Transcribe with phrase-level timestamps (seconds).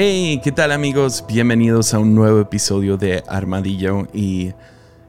[0.00, 1.24] Hey, ¿qué tal amigos?
[1.26, 4.52] Bienvenidos a un nuevo episodio de Armadillo y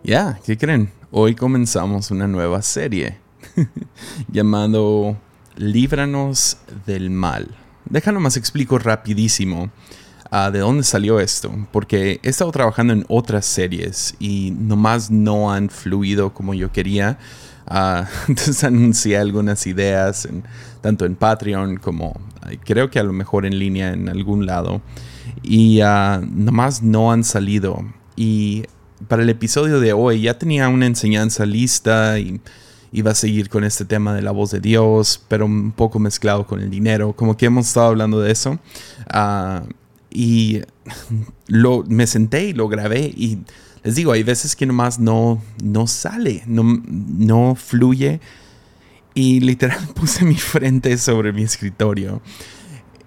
[0.04, 0.92] ya, ¿qué creen?
[1.12, 3.20] Hoy comenzamos una nueva serie
[4.32, 5.16] llamado
[5.58, 6.58] Líbranos
[6.88, 7.56] del Mal.
[7.86, 9.70] Déjalo más explico rapidísimo
[10.32, 15.52] uh, de dónde salió esto, porque he estado trabajando en otras series y nomás no
[15.54, 17.20] han fluido como yo quería.
[17.70, 20.28] Uh, entonces anuncié algunas ideas,
[20.82, 22.20] tanto en Patreon como
[22.66, 24.82] creo que a lo mejor en línea en algún lado.
[25.44, 27.84] Y uh, nomás no han salido.
[28.16, 28.64] Y
[29.08, 32.42] para el episodio de hoy ya tenía una enseñanza lista y
[32.92, 36.46] iba a seguir con este tema de la voz de Dios, pero un poco mezclado
[36.46, 38.60] con el dinero, como que hemos estado hablando de eso.
[39.14, 39.68] Uh,
[40.10, 40.62] y
[41.48, 43.40] lo, me senté y lo grabé y
[43.84, 48.20] les digo, hay veces que nomás no, no sale, no, no fluye.
[49.14, 52.22] Y literal puse mi frente sobre mi escritorio.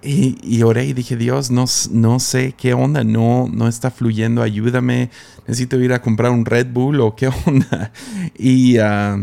[0.04, 5.10] Y, oré y dije, Dios, no, no sé qué onda, no, no está fluyendo, ayúdame,
[5.46, 7.92] necesito ir a comprar un Red Bull o qué onda.
[8.36, 9.16] Y ah,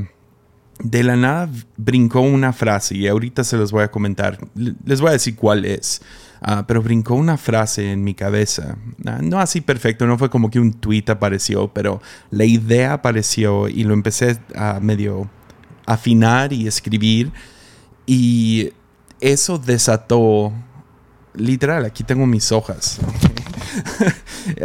[0.82, 5.10] de la nada brincó una frase y ahorita se los voy a comentar, les voy
[5.10, 6.02] a decir cuál es.
[6.42, 8.78] Ah, pero brincó una frase en mi cabeza.
[9.06, 13.68] Ah, no así perfecto, no fue como que un tweet apareció, pero la idea apareció
[13.68, 15.30] y lo empecé a medio
[15.86, 17.34] afinar y escribir.
[18.06, 18.72] Y
[19.20, 20.54] eso desató,
[21.34, 23.00] literal, aquí tengo mis hojas.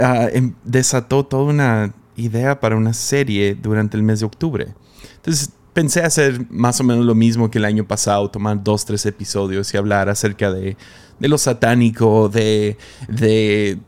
[0.01, 4.75] Ah, em, desató toda una idea para una serie durante el mes de octubre.
[5.17, 9.05] Entonces pensé hacer más o menos lo mismo que el año pasado, tomar dos, tres
[9.05, 10.77] episodios y hablar acerca de
[11.19, 12.77] de lo satánico, de,
[13.09, 13.79] de,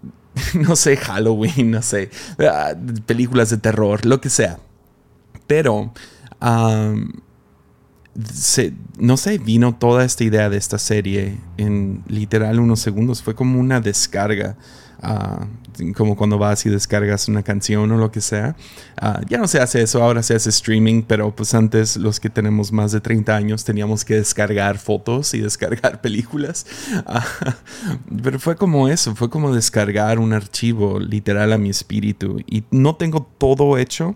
[0.55, 2.75] no sé, Halloween, no sé, ah,
[3.07, 4.59] películas de terror, lo que sea.
[5.47, 5.93] Pero,
[8.99, 13.23] no sé, vino toda esta idea de esta serie en literal unos segundos.
[13.23, 14.57] Fue como una descarga
[15.03, 15.47] Ah,
[15.95, 18.57] como cuando vas y descargas una canción o lo que sea.
[18.97, 22.31] Ah, ya no se hace eso, ahora se hace streaming, pero pues antes los que
[22.31, 26.67] tenemos más de 30 años teníamos que descargar fotos y descargar películas.
[27.07, 27.27] Ah,
[28.23, 32.97] pero fue como eso, fue como descargar un archivo literal a mi espíritu y no
[32.97, 34.15] tengo todo hecho,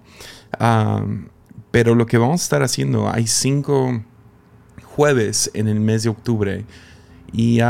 [1.71, 4.03] pero lo que vamos a estar haciendo, hay cinco
[4.85, 6.65] jueves en el mes de octubre
[7.33, 7.61] y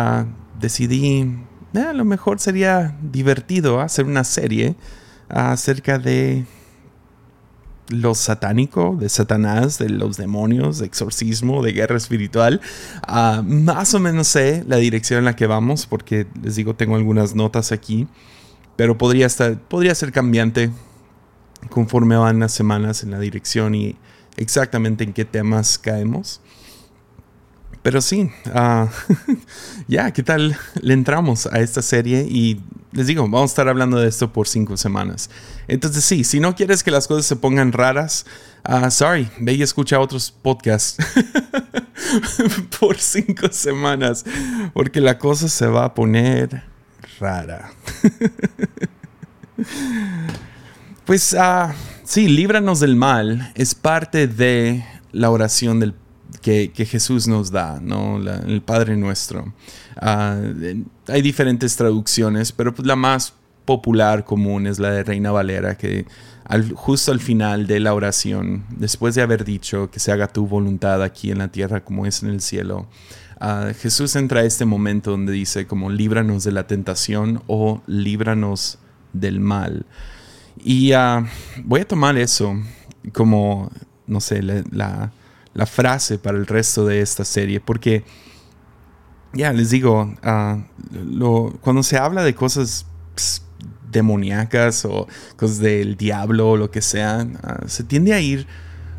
[0.61, 1.37] decidí
[1.75, 4.75] eh, a lo mejor sería divertido hacer una serie
[5.29, 6.45] acerca de
[7.91, 12.61] lo satánico, de Satanás, de los demonios, de exorcismo, de guerra espiritual.
[13.03, 16.97] Ah, más o menos sé la dirección en la que vamos, porque les digo, tengo
[16.97, 18.07] algunas notas aquí,
[18.77, 20.71] pero podría, estar, podría ser cambiante
[21.69, 23.97] conforme van las semanas en la dirección y
[24.37, 26.41] exactamente en qué temas caemos.
[27.83, 28.89] Pero sí, ah,
[29.89, 30.57] ya, ¿qué tal?
[30.83, 32.61] Le entramos a esta serie y
[32.93, 35.31] les digo, vamos a estar hablando de esto por cinco semanas.
[35.67, 38.27] Entonces sí, si no quieres que las cosas se pongan raras,
[38.69, 40.97] uh, sorry, ve y escucha otros podcasts
[42.81, 44.25] por cinco semanas,
[44.75, 46.65] porque la cosa se va a poner
[47.19, 47.71] rara.
[51.07, 51.73] pues uh,
[52.05, 55.95] sí, líbranos del mal es parte de la oración del
[56.41, 58.19] que, Jesús nos da, ¿no?
[58.19, 59.53] el Padre Nuestro.
[59.97, 60.39] Ah,
[61.09, 63.35] hay diferentes traducciones, pero pues la más
[63.65, 66.07] popular, común, es la de Reina Valera, que
[66.75, 71.03] justo al final de la oración, después de haber dicho que se haga tu voluntad
[71.03, 72.89] aquí en la tierra como es en el cielo,
[73.39, 78.79] ah, Jesús entra a este momento donde dice como líbranos de la tentación o líbranos
[79.13, 79.87] del mal.
[80.63, 81.25] Y ah,
[81.65, 82.55] voy a tomar eso
[83.13, 83.71] como,
[84.07, 85.13] no sé, la la
[85.67, 88.05] frase para el resto de esta serie, porque
[89.33, 90.59] ya les digo, ah,
[91.61, 92.87] cuando se habla de cosas
[93.91, 95.07] demoníacas o
[95.37, 98.47] cosas del diablo o lo que sea, ah, se tiende a ir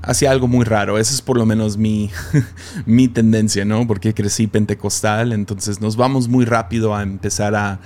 [0.01, 0.97] hacia algo muy raro.
[0.97, 2.09] Esa es por lo menos mi,
[2.85, 3.87] mi tendencia, ¿no?
[3.87, 7.79] Porque crecí pentecostal, entonces nos vamos muy rápido a empezar a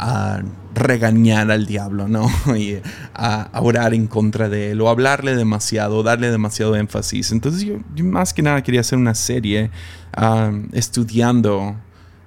[0.00, 0.40] a
[0.74, 2.26] regañar al diablo, ¿no?
[2.56, 2.78] Y
[3.14, 7.32] a, orar en contra de él o hablarle demasiado, darle demasiado énfasis.
[7.32, 9.70] Entonces yo, más que nada quería hacer una serie
[10.14, 11.76] ah, estudiando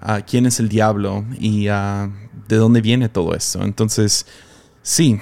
[0.02, 2.12] ah, quién es el diablo y uh,
[2.48, 3.64] de dónde viene todo esto.
[3.64, 4.28] Entonces,
[4.84, 5.20] sí,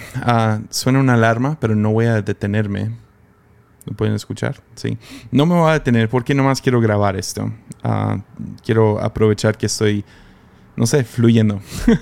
[0.70, 2.98] suena una alarma, pero no voy a detenerme.
[3.86, 4.62] ¿Lo pueden escuchar?
[4.76, 4.98] Sí.
[5.32, 7.52] No me voy a detener porque nomás quiero grabar esto.
[8.64, 10.04] quiero aprovechar que estoy
[10.82, 11.62] no sé, fluyendo.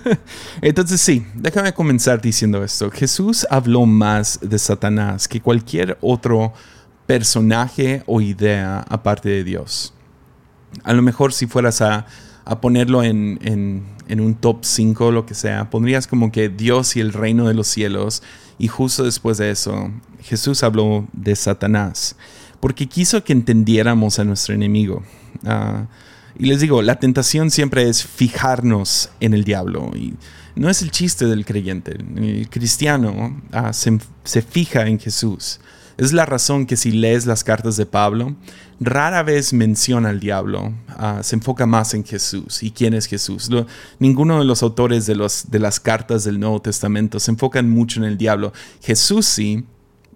[0.62, 2.90] Entonces sí, déjame comenzar diciendo esto.
[2.90, 6.54] Jesús habló más de Satanás que cualquier otro
[7.06, 9.94] personaje o idea aparte de Dios.
[10.86, 12.06] A lo mejor si fueras a,
[12.46, 13.38] a ponerlo en,
[14.08, 17.50] en, un top 5 o lo que sea, pondrías como que Dios y el reino
[17.50, 18.24] de los cielos.
[18.60, 19.92] Y justo después de eso,
[20.22, 22.16] Jesús habló de Satanás,
[22.62, 25.04] porque quiso que entendiéramos a nuestro enemigo.
[25.46, 25.88] Ah,
[26.40, 29.92] y les digo, la tentación siempre es fijarnos en el diablo.
[29.94, 30.14] Y
[30.56, 31.98] no es el chiste del creyente.
[32.16, 35.60] El cristiano ah, se, se fija en Jesús.
[35.98, 38.38] Es la razón que si lees las cartas de Pablo,
[38.80, 43.50] rara vez menciona al diablo, ah, se enfoca más en Jesús y quién es Jesús.
[44.00, 48.00] ninguno de los autores de, los, de las cartas del Nuevo Testamento se enfocan mucho
[48.00, 48.54] en el diablo.
[48.82, 49.66] Jesús sí,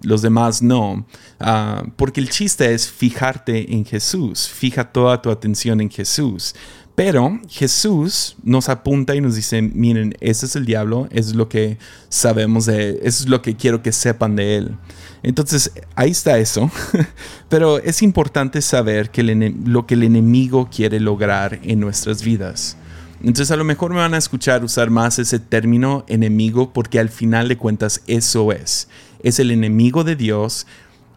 [0.03, 1.05] los demás no,
[1.39, 6.53] ah, porque el chiste es fijarte en Jesús, fija toda tu atención en Jesús.
[6.95, 11.79] Pero Jesús nos apunta y nos dice, miren, ese es el diablo, es lo que
[12.07, 14.75] sabemos de él, es lo que quiero que sepan de él.
[15.23, 16.69] Entonces, ahí está eso.
[17.50, 22.77] Pero es importante saber que lo que el enemigo quiere lograr en nuestras vidas.
[23.19, 27.10] Entonces, a lo mejor me van a escuchar usar más ese término enemigo porque al
[27.10, 28.89] final de cuentas eso es.
[29.21, 30.68] Es el enemigo de Dios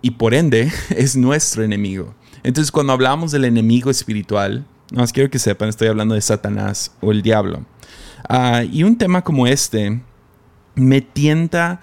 [0.02, 2.14] y por ende es nuestro enemigo.
[2.43, 6.93] Entonces, cuando hablamos del enemigo espiritual, no más quiero que sepan, estoy hablando de Satanás
[7.00, 7.64] o el diablo.
[8.28, 10.00] Ah, y un tema como este
[10.75, 11.81] me tienta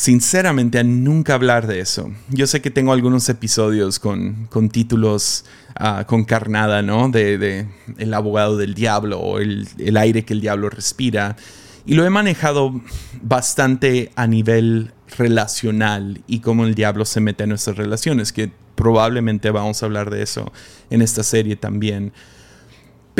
[0.00, 2.10] sinceramente a nunca hablar de eso.
[2.30, 5.44] Yo sé que tengo algunos episodios con, con títulos
[5.78, 7.10] uh, con carnada, ¿no?
[7.10, 7.66] De,
[7.98, 11.36] el abogado del diablo o el, el, aire que el diablo respira.
[11.84, 12.80] Y lo he manejado
[13.20, 19.50] bastante a nivel relacional y cómo el diablo se mete en nuestras relaciones, que probablemente
[19.50, 20.50] vamos a hablar de eso
[20.88, 22.14] en esta serie también.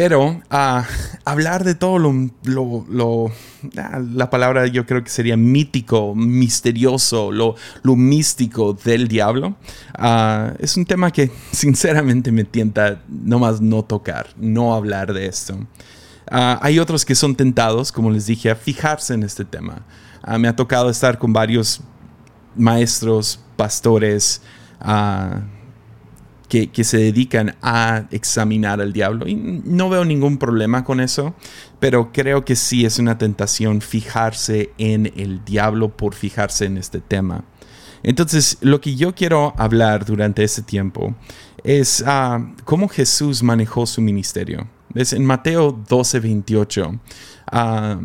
[0.00, 0.86] Pero a
[1.26, 3.30] hablar de todo lo,
[3.76, 9.56] ah, la palabra yo creo que sería mítico, misterioso, lo, lo místico del diablo,
[9.98, 15.58] ah, es un tema que sinceramente me tienta nomás no tocar, no hablar de esto.
[16.30, 19.84] Ah, hay otros que son tentados, como les dije, a fijarse en este tema.
[20.38, 21.82] me ha tocado estar con varios
[22.56, 24.40] maestros, pastores,
[26.50, 29.28] que, se dedican a examinar al diablo.
[29.28, 31.34] Y no veo ningún problema con eso,
[31.78, 37.00] pero creo que sí es una tentación fijarse en el diablo por fijarse en este
[37.00, 37.44] tema.
[38.02, 41.14] Entonces, lo que yo quiero hablar durante este tiempo
[41.62, 44.66] es uh, cómo Jesús manejó su ministerio.
[44.92, 45.12] ¿Ves?
[45.12, 47.00] En Mateo 12, 28,
[47.52, 48.00] ah,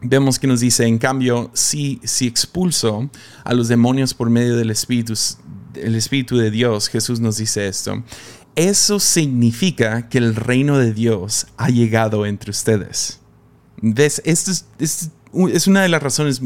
[0.00, 3.08] vemos que nos dice, en cambio, si, si expulso
[3.44, 5.14] a los demonios por medio del Espíritu,
[5.74, 8.02] el Espíritu de Dios, Jesús nos dice esto,
[8.54, 13.20] eso significa que el reino de Dios ha llegado entre ustedes.
[13.82, 16.40] Esto es, es, una de las razones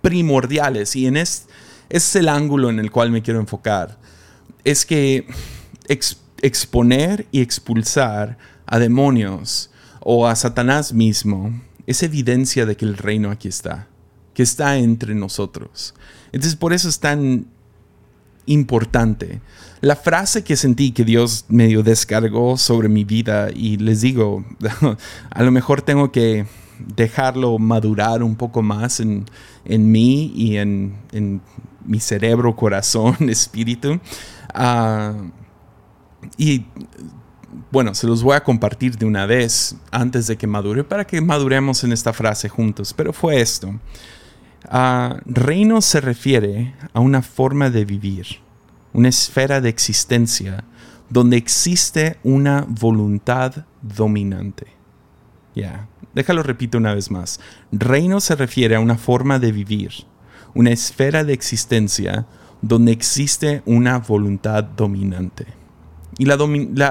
[0.00, 1.52] primordiales y en este
[1.88, 3.98] es el ángulo en el cual me quiero enfocar.
[4.64, 5.26] Es que
[6.42, 9.70] exponer y expulsar a demonios
[10.00, 13.88] o a Satanás mismo es evidencia de que el reino aquí está,
[14.34, 15.94] que está entre nosotros.
[16.32, 17.46] Entonces por eso es tan
[18.46, 19.40] importante.
[19.80, 24.44] La frase que sentí que Dios medio descargó sobre mi vida y les digo,
[25.30, 26.46] a lo mejor tengo que
[26.78, 29.26] dejarlo madurar un poco más en,
[29.66, 31.40] mí y en,
[31.84, 34.00] mi cerebro, corazón, espíritu.
[34.52, 35.14] Ah,
[36.36, 36.64] y
[37.70, 41.20] bueno, se los voy a compartir de una vez antes de que madure para que
[41.20, 42.92] maduremos en esta frase juntos.
[42.94, 43.78] Pero fue esto.
[44.70, 48.26] Uh, reino se refiere a una forma de vivir,
[48.96, 50.64] una esfera de existencia
[51.10, 54.68] donde existe una voluntad dominante.
[55.54, 57.38] Ya, déjalo repito una vez más.
[57.70, 59.92] Reino se refiere a una forma de vivir,
[60.54, 62.26] una esfera de existencia
[62.62, 65.44] donde existe una voluntad dominante.
[66.16, 66.38] Y la,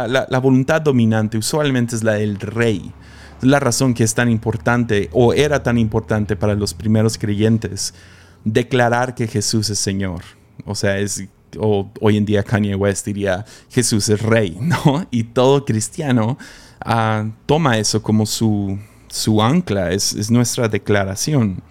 [0.07, 2.93] la, voluntad dominante usualmente es la del rey.
[3.39, 7.95] Es la razón que es tan importante o era tan importante para los primeros creyentes
[8.43, 10.21] declarar que Jesús es Señor.
[10.65, 11.27] O sea, es
[11.59, 15.05] o hoy en día Kanye West diría Jesús es rey, ¿no?
[15.11, 16.37] Y todo cristiano
[16.83, 21.61] ah, toma eso como su, su ancla, es, es nuestra declaración.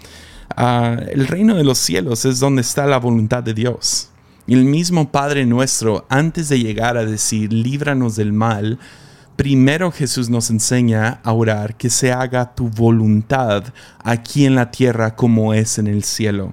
[0.56, 4.10] Ah, el reino de los cielos es donde está la voluntad de Dios.
[4.46, 8.78] El mismo Padre nuestro, antes de llegar a decir, líbranos del mal,
[9.36, 13.64] primero Jesús nos enseña a orar que se haga tu voluntad
[14.02, 16.52] aquí en la tierra como es en el cielo.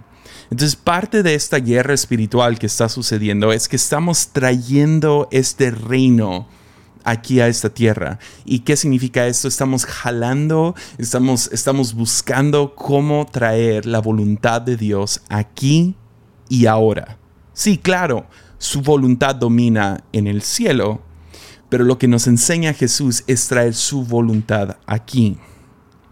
[0.52, 6.46] Entonces parte de esta guerra espiritual que está sucediendo es que estamos trayendo este reino
[7.06, 8.20] aquí a esta tierra.
[8.44, 9.48] ¿Y qué significa esto?
[9.48, 15.96] Estamos jalando, estamos, estamos buscando cómo traer la voluntad de Dios aquí
[16.50, 17.18] y ahora.
[17.54, 18.26] Sí, claro,
[18.58, 21.02] su voluntad domina en el cielo,
[21.70, 25.38] pero lo que nos enseña Jesús es traer su voluntad aquí.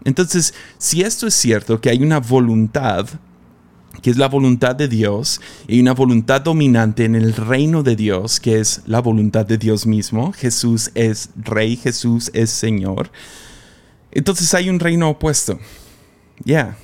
[0.04, 3.06] Entonces, si esto es cierto, que hay una voluntad,
[4.02, 8.40] que es la voluntad de Dios, y una voluntad dominante en el reino de Dios,
[8.40, 13.10] que es la voluntad de Dios mismo, Jesús es rey, Jesús es Señor,
[14.12, 15.58] entonces hay un reino opuesto.
[16.44, 16.76] Ya.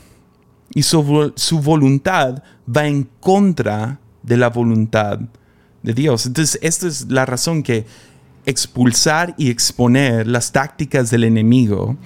[0.74, 2.42] Y su, su, voluntad
[2.74, 5.18] va en contra de la voluntad
[5.82, 6.26] de Dios.
[6.26, 7.86] Entonces, esta es la razón que
[8.44, 11.96] expulsar y exponer las tácticas del enemigo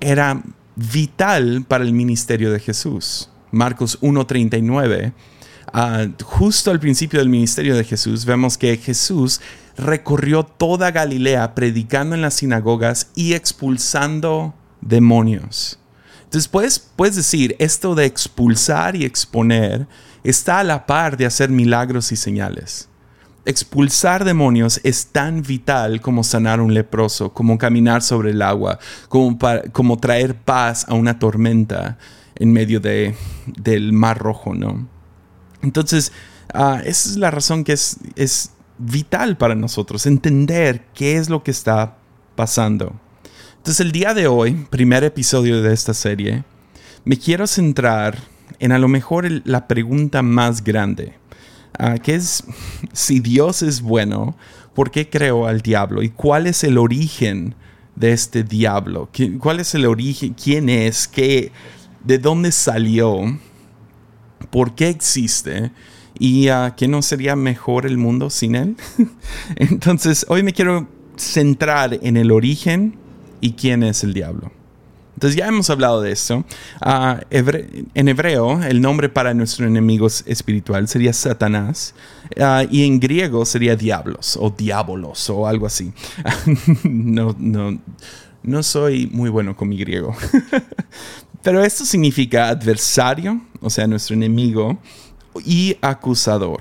[0.00, 0.42] era
[0.76, 3.30] vital para el ministerio de Jesús.
[3.54, 5.12] Marcos 1.39,
[5.72, 9.40] ah, justo al principio del ministerio de Jesús, vemos que Jesús
[9.76, 15.78] recorrió toda Galilea predicando en las sinagogas y expulsando demonios.
[16.24, 19.86] Entonces puedes, puedes decir, esto de expulsar y exponer
[20.24, 22.88] está a la par de hacer milagros y señales.
[23.46, 29.38] Expulsar demonios es tan vital como sanar un leproso, como caminar sobre el agua, como,
[29.72, 31.98] como traer paz a una tormenta
[32.36, 33.14] en medio de,
[33.46, 34.88] del mar rojo, ¿no?
[35.62, 36.12] Entonces,
[36.52, 41.42] ah, esa es la razón que es, es vital para nosotros, entender qué es lo
[41.42, 41.98] que está
[42.36, 42.98] pasando.
[43.56, 46.44] Entonces, el día de hoy, primer episodio de esta serie,
[47.04, 48.18] me quiero centrar
[48.58, 51.14] en a lo mejor la pregunta más grande
[51.78, 52.44] Ah, que es
[52.92, 54.36] si Dios es bueno,
[54.74, 56.02] ¿por qué creó al diablo?
[56.02, 57.54] ¿Y cuál es el origen
[57.96, 59.08] de este diablo?
[59.40, 60.34] ¿Cuál es el origen?
[60.34, 61.08] ¿Quién es?
[61.08, 61.50] ¿Qué,
[62.04, 63.38] ¿De dónde salió?
[64.50, 65.72] ¿Por qué existe?
[66.18, 68.76] ¿Y uh, qué no sería mejor el mundo sin él?
[69.56, 72.96] Entonces, hoy me quiero centrar en el origen
[73.40, 74.52] y quién es el diablo.
[75.14, 76.44] Entonces ya hemos hablado de esto.
[76.80, 81.94] Ah, en hebreo, el nombre para nuestro enemigo espiritual sería Satanás.
[82.38, 85.92] Ah, y en griego sería diablos o diabolos o algo así.
[86.84, 87.78] no, no,
[88.42, 90.14] no soy muy bueno con mi griego.
[91.44, 94.76] Pero esto significa adversario, o sea, nuestro enemigo,
[95.44, 96.60] y acusador.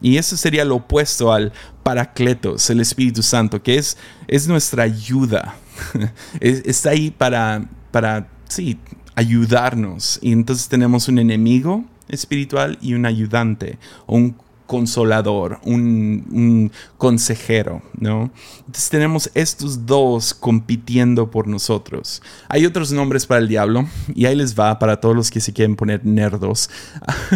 [0.00, 1.52] Y eso sería lo opuesto al
[1.84, 3.96] Paracletos, el Espíritu Santo, que es,
[4.26, 5.54] es nuestra ayuda.
[6.40, 8.78] está ahí para para, sí,
[9.14, 10.18] ayudarnos.
[10.20, 14.34] Y entonces tenemos un enemigo espiritual y un ayudante, un
[14.72, 18.30] consolador, un, consejero, ¿no?
[18.60, 22.22] Entonces tenemos estos dos compitiendo por nosotros.
[22.48, 25.52] Hay otros nombres para el diablo y ahí les va para todos los que se
[25.52, 26.70] quieren poner nerdos.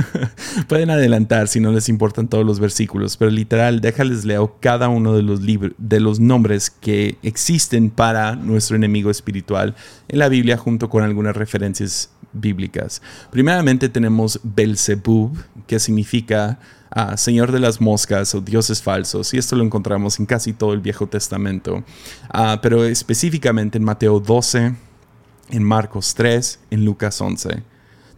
[0.66, 5.12] Pueden adelantar si no les importan todos los versículos, pero literal, déjales leo cada uno
[5.12, 9.74] de los, de los nombres que existen para nuestro enemigo espiritual
[10.08, 13.02] en la Biblia junto con algunas referencias bíblicas.
[13.30, 16.58] Primeramente tenemos Belzebub, que significa
[17.16, 20.80] Señor de las moscas o dioses falsos, y esto lo encontramos en casi todo el
[20.80, 21.84] Viejo Testamento,
[22.30, 24.74] ah, pero específicamente en Mateo 12,
[25.50, 27.62] en Marcos 3, en Lucas 11.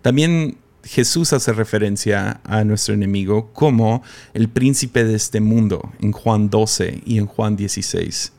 [0.01, 6.49] También Jesús hace referencia a nuestro enemigo como el príncipe de este mundo en Juan
[6.49, 8.33] 12 y en Juan 16.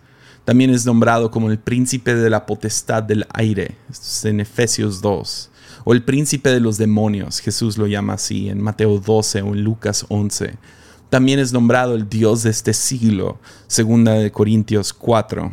[0.45, 3.75] También es nombrado como el príncipe de la potestad del aire,
[4.23, 5.48] en Efesios 2
[5.89, 9.63] o el príncipe de los demonios, Jesús lo llama así en Mateo 12 o en
[9.63, 10.53] Lucas 11.
[11.09, 15.51] También es nombrado el Dios de este siglo, segunda de Corintios 4.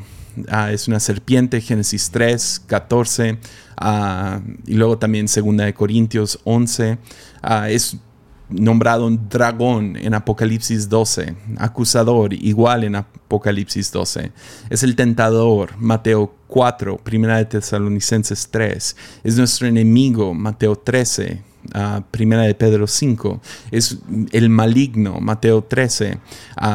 [0.50, 3.38] Ah, es una serpiente, Génesis 3, 14,
[3.78, 6.98] ah, y luego también segunda de Corintios 11.
[7.40, 7.96] Ah, es
[8.48, 14.32] nombrado un dragón en Apocalipsis 12, acusador igual en Apocalipsis 12.
[14.70, 18.96] Es el tentador, Mateo 4, Primera de Tesalonicenses 3.
[19.24, 21.42] Es nuestro enemigo, Mateo 13,
[22.10, 23.98] Primera de Pedro 5, es
[24.32, 26.18] el maligno, Mateo 13,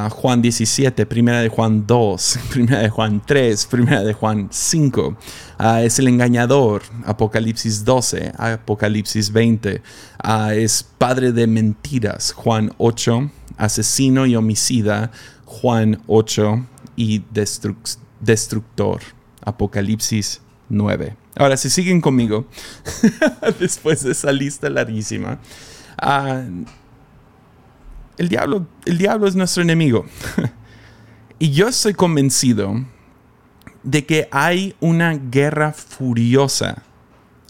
[0.10, 5.18] Juan 17, Primera de Juan 2, Primera de Juan 3, Primera de Juan 5,
[5.82, 9.82] es el engañador, Apocalipsis 12, Apocalipsis 20,
[10.56, 15.12] es padre de mentiras, Juan 8, asesino y homicida,
[15.46, 17.24] Juan 8 y
[18.22, 19.02] destructor,
[19.44, 21.16] Apocalipsis 9.
[21.36, 22.46] Ahora, si siguen conmigo,
[23.60, 25.40] después de esa lista larguísima,
[25.98, 26.44] ah,
[28.18, 30.06] el, diablo, el diablo es nuestro enemigo.
[31.40, 32.86] y yo estoy convencido
[33.84, 36.84] de que hay una guerra furiosa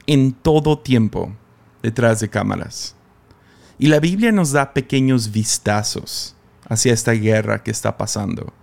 [0.07, 1.33] en todo tiempo
[1.83, 2.95] detrás de cámaras.
[3.77, 6.35] Y la Biblia nos da pequeños vistazos
[6.67, 8.53] hacia esta guerra que está pasando.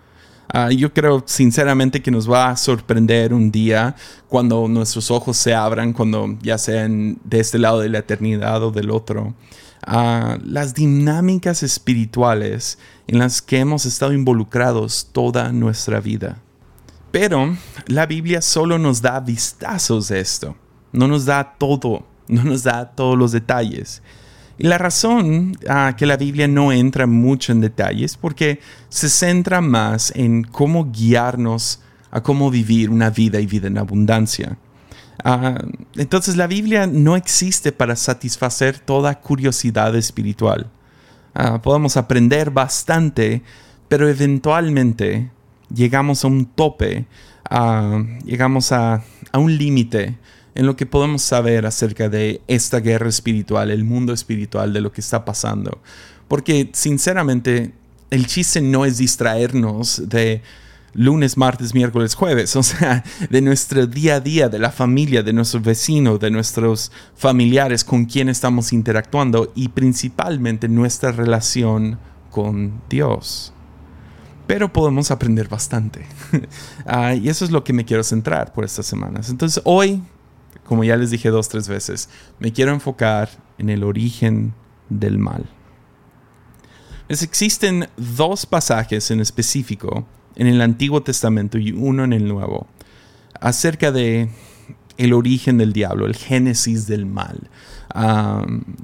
[0.50, 3.94] Ah, yo creo sinceramente que nos va a sorprender un día
[4.28, 8.70] cuando nuestros ojos se abran, cuando ya sean de este lado de la eternidad o
[8.70, 9.34] del otro.
[9.86, 16.38] Uh, las dinámicas espirituales en las que hemos estado involucrados toda nuestra vida.
[17.10, 20.56] Pero la Biblia solo nos da vistazos de esto,
[20.92, 24.02] no nos da todo, no nos da todos los detalles.
[24.58, 29.60] Y la razón uh, que la Biblia no entra mucho en detalles porque se centra
[29.60, 34.58] más en cómo guiarnos a cómo vivir una vida y vida en abundancia.
[35.24, 40.68] Uh, entonces la Biblia no existe para satisfacer toda curiosidad espiritual.
[41.36, 43.42] Uh, podemos aprender bastante,
[43.88, 45.30] pero eventualmente
[45.72, 47.06] llegamos a un tope,
[48.24, 50.18] llegamos a, a un límite
[50.54, 54.92] en lo que podemos saber acerca de esta guerra espiritual, el mundo espiritual, de lo
[54.92, 55.80] que está pasando.
[56.26, 57.72] Porque sinceramente
[58.10, 60.42] el chiste no es distraernos de
[60.94, 65.32] lunes, martes, miércoles, jueves, o sea, de nuestro día a día, de la familia, de
[65.32, 71.98] nuestros vecinos, de nuestros familiares con quien estamos interactuando y principalmente nuestra relación
[72.30, 73.52] con Dios.
[74.46, 76.06] Pero podemos aprender bastante.
[76.90, 79.28] Ah, y eso es lo que me quiero centrar por estas semanas.
[79.28, 80.02] Entonces hoy
[80.68, 84.52] como ya les dije dos, tres veces, me quiero enfocar en el origen
[84.90, 85.48] del mal.
[87.08, 90.06] existen dos pasajes en específico
[90.36, 92.66] en el Antiguo Testamento y uno en el Nuevo
[93.40, 94.28] acerca de
[94.98, 97.48] el origen del diablo, el génesis del mal.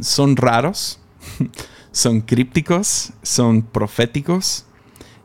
[0.00, 1.00] son raros,
[1.92, 4.64] son crípticos, son proféticos.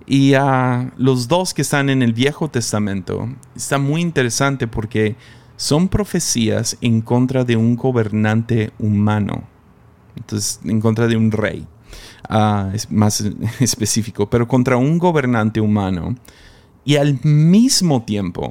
[0.05, 5.15] Y uh, los dos que están en el Viejo Testamento está muy interesante porque
[5.59, 9.43] son profecías en contra de un gobernante humano.
[10.15, 11.67] Entonces, en contra de un rey.
[12.29, 13.21] Ah, es más
[13.59, 16.15] específico, pero contra un gobernante humano.
[16.85, 18.49] Y al mismo tiempo,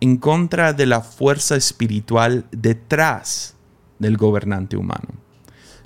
[0.00, 3.56] en contra de la fuerza espiritual detrás
[3.98, 5.08] del gobernante humano.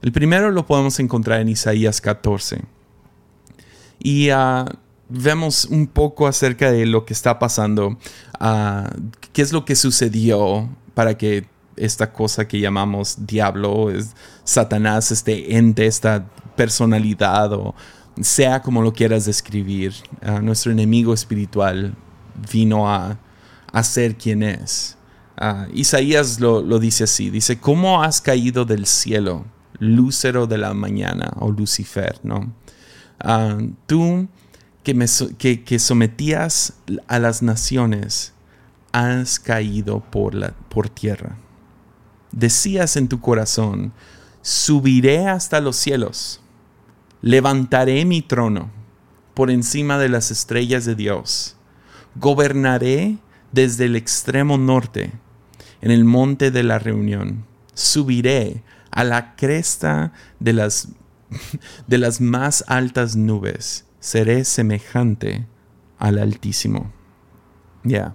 [0.02, 2.62] El primero lo podemos encontrar en Isaías 14.
[4.00, 4.64] Y uh,
[5.08, 7.98] vemos un poco acerca de lo que está pasando,
[8.40, 8.88] uh,
[9.32, 14.14] qué es lo que sucedió para que esta cosa que llamamos diablo, es
[14.44, 17.74] Satanás, este ente, esta personalidad o
[18.20, 19.92] sea como lo quieras describir,
[20.26, 21.94] uh, nuestro enemigo espiritual
[22.50, 23.18] vino a,
[23.82, 24.96] ser quien es.
[25.38, 29.44] Uh, Isaías lo, lo, dice así, dice, ¿cómo has caído del cielo,
[29.78, 32.18] lúcero de la mañana o Lucifer?
[32.22, 32.54] ¿no?
[33.86, 34.28] Tú
[34.94, 36.74] que, sometías
[37.08, 38.32] a las naciones,
[38.92, 41.36] has caído por, tierra.
[42.30, 43.92] Decías en tu corazón,
[44.42, 46.40] subiré hasta los cielos,
[47.20, 48.70] levantaré mi trono
[49.34, 51.56] por encima de las estrellas de Dios,
[52.14, 53.18] gobernaré
[53.50, 55.10] desde el extremo norte,
[55.80, 57.44] en el monte de la reunión,
[57.74, 60.90] subiré a la cresta de las
[62.20, 65.46] más altas nubes seré semejante
[65.98, 66.92] al Altísimo.
[67.84, 68.14] Ya.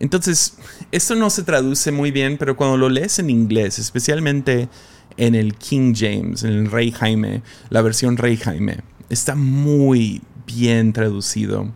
[0.00, 0.58] Entonces,
[0.90, 4.68] esto no se traduce muy bien, pero cuando lo lees en inglés, especialmente
[5.16, 8.78] en el King James, en el Rey Jaime, la versión Rey Jaime,
[9.08, 11.70] está muy bien traducido.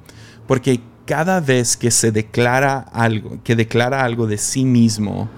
[0.47, 5.29] Porque cada vez que se declara algo, que declara algo de sí mismo,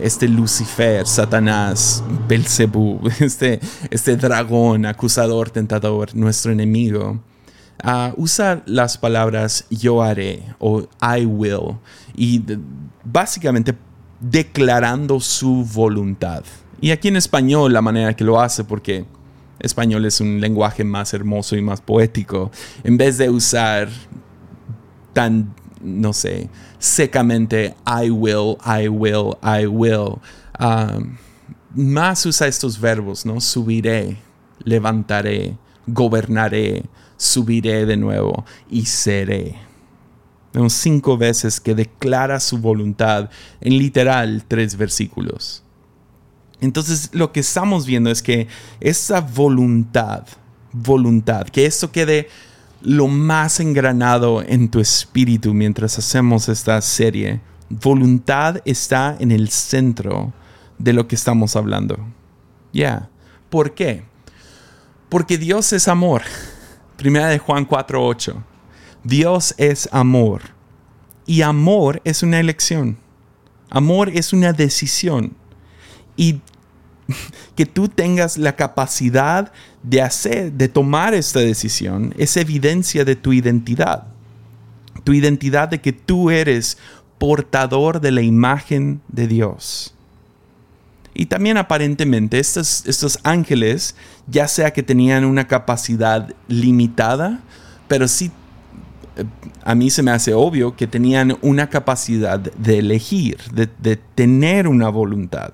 [0.00, 3.60] este Lucifer, Satanás, Belcebú, este,
[3.90, 7.20] este dragón, acusador, tentador, nuestro enemigo,
[8.16, 11.78] usa las palabras yo haré o I will
[12.14, 12.42] y
[13.04, 13.76] básicamente
[14.20, 16.44] declarando su voluntad.
[16.80, 19.04] Y aquí en español la manera que lo hace, porque
[19.58, 22.50] español es un lenguaje más hermoso y más poético,
[22.84, 23.88] en vez de usar
[25.12, 30.20] tan no sé, secamente, I will, I will, I will.
[30.58, 31.16] Um,
[31.74, 33.40] más usa estos verbos, ¿no?
[33.40, 34.16] Subiré,
[34.64, 36.84] levantaré, gobernaré,
[37.16, 39.56] subiré de nuevo y seré.
[40.52, 45.62] Vemos cinco veces que declara su voluntad en literal tres versículos.
[46.60, 48.48] Entonces lo que estamos viendo es que
[48.80, 50.24] esa voluntad,
[50.72, 52.28] voluntad, que esto quede
[52.82, 57.40] lo más engranado en tu espíritu mientras hacemos esta serie.
[57.68, 60.32] Voluntad está en el centro
[60.78, 61.98] de lo que estamos hablando.
[62.72, 63.08] Ya.
[63.50, 64.04] ¿Por qué?
[65.08, 66.22] Porque Dios es amor.
[66.96, 68.42] Primera de Juan 4:8.
[69.04, 70.42] Dios es amor.
[71.26, 72.98] Y amor es una elección.
[73.70, 75.34] Amor es una decisión.
[76.16, 76.40] Y
[77.56, 83.32] que tú tengas la capacidad de hacer, de tomar esta decisión, es evidencia de tu
[83.32, 84.04] identidad.
[85.04, 86.78] Tu identidad de que tú eres
[87.18, 89.94] portador de la imagen de Dios.
[91.14, 93.94] Y también aparentemente estos, estos ángeles,
[94.26, 97.40] ya sea que tenían una capacidad limitada,
[97.86, 98.30] pero sí
[99.16, 99.24] eh,
[99.62, 104.66] a mí se me hace obvio que tenían una capacidad de elegir, de, de tener
[104.66, 105.52] una voluntad.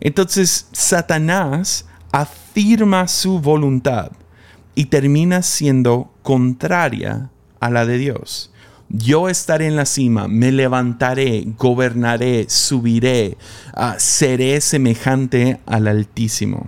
[0.00, 4.12] Entonces Satanás afirma su voluntad
[4.74, 7.30] y termina siendo contraria
[7.60, 8.52] a la de Dios.
[8.88, 13.36] Yo estaré en la cima, me levantaré, gobernaré, subiré,
[13.74, 16.66] ah, seré semejante al Altísimo.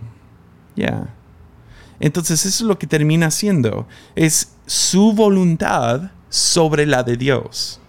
[0.77, 1.15] Ya.
[1.99, 3.87] Entonces eso es lo que termina haciendo.
[4.17, 7.81] Es su voluntad sobre la de Dios.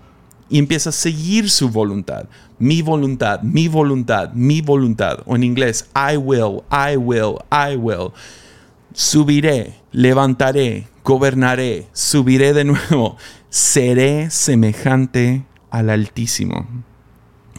[0.49, 2.25] Y empieza a seguir su voluntad.
[2.61, 5.23] Mi voluntad, mi voluntad, mi voluntad.
[5.25, 8.11] O en inglés, I will, I will, I will.
[8.93, 13.17] Subiré, levantaré, gobernaré, subiré de nuevo,
[13.49, 16.67] seré semejante al Altísimo.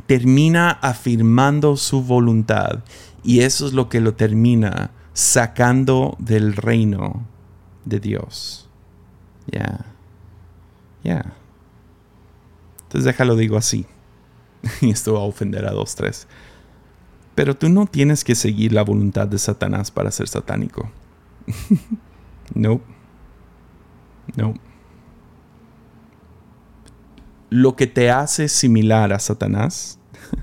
[0.07, 2.85] Termina afirmando su voluntad
[3.25, 7.27] y eso es lo que lo termina sacando del reino
[7.85, 8.69] de Dios.
[9.51, 9.85] Ya.
[11.03, 11.35] Ya.
[12.85, 13.85] Entonces déjalo digo así.
[14.81, 16.27] y esto va a ofender a dos, tres.
[17.35, 20.91] Pero tú no tienes que seguir la voluntad de Satanás para ser satánico.
[22.55, 22.81] no.
[24.37, 24.55] No.
[27.51, 29.99] Lo que te hace similar a Satanás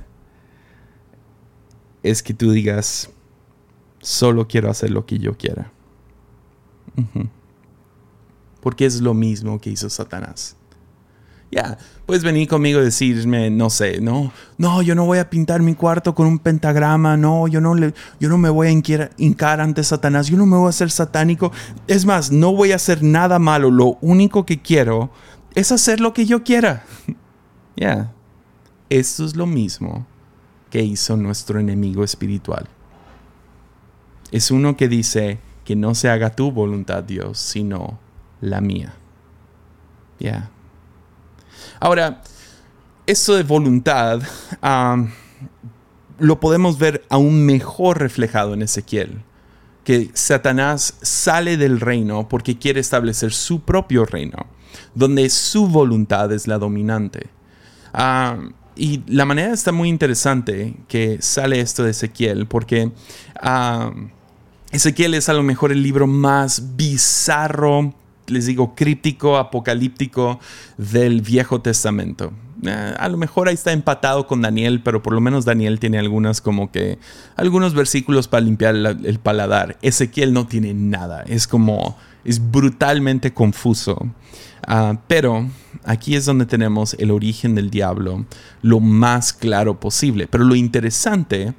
[2.03, 3.09] es que tú digas,
[3.99, 5.71] solo quiero hacer lo que yo quiera.
[8.61, 10.58] Porque es lo mismo que hizo Satanás.
[11.51, 15.63] Ya, puedes venir conmigo y decirme, no sé, no, no, yo no voy a pintar
[15.63, 19.61] mi cuarto con un pentagrama, no, yo no, le, yo no me voy a hincar
[19.61, 21.51] ante Satanás, yo no me voy a hacer satánico.
[21.87, 25.09] Es más, no voy a hacer nada malo, lo único que quiero
[25.55, 26.83] es hacer lo que yo quiera.
[27.75, 28.11] Ya,
[28.89, 30.05] esto es lo mismo
[30.69, 32.67] que hizo nuestro enemigo espiritual.
[34.31, 37.97] Es uno que dice que no se haga tu voluntad, Dios, sino
[38.41, 38.95] la mía.
[40.19, 40.49] Ya.
[41.79, 42.21] Ahora,
[43.05, 44.21] eso de voluntad
[46.19, 49.21] lo podemos ver aún mejor reflejado en Ezequiel,
[49.83, 54.45] que Satanás sale del reino porque quiere establecer su propio reino,
[54.93, 57.29] donde su voluntad es la dominante.
[58.75, 62.91] y la manera está muy interesante que sale esto de Ezequiel, porque
[64.71, 67.95] Ezequiel es a lo mejor el libro más bizarro
[68.29, 70.39] les digo, críptico, apocalíptico
[70.77, 72.31] del Viejo Testamento.
[72.63, 75.97] Eh, a lo mejor ahí está empatado con Daniel, pero por lo menos Daniel tiene
[75.97, 76.99] algunas como que
[77.35, 79.77] algunos versículos para limpiar el, paladar.
[79.81, 83.97] Ezequiel no tiene nada, es como, es brutalmente confuso.
[84.67, 85.47] Ah, pero
[85.85, 88.25] aquí es donde tenemos el origen del diablo
[88.61, 90.27] lo más claro posible.
[90.27, 91.53] Pero lo interesante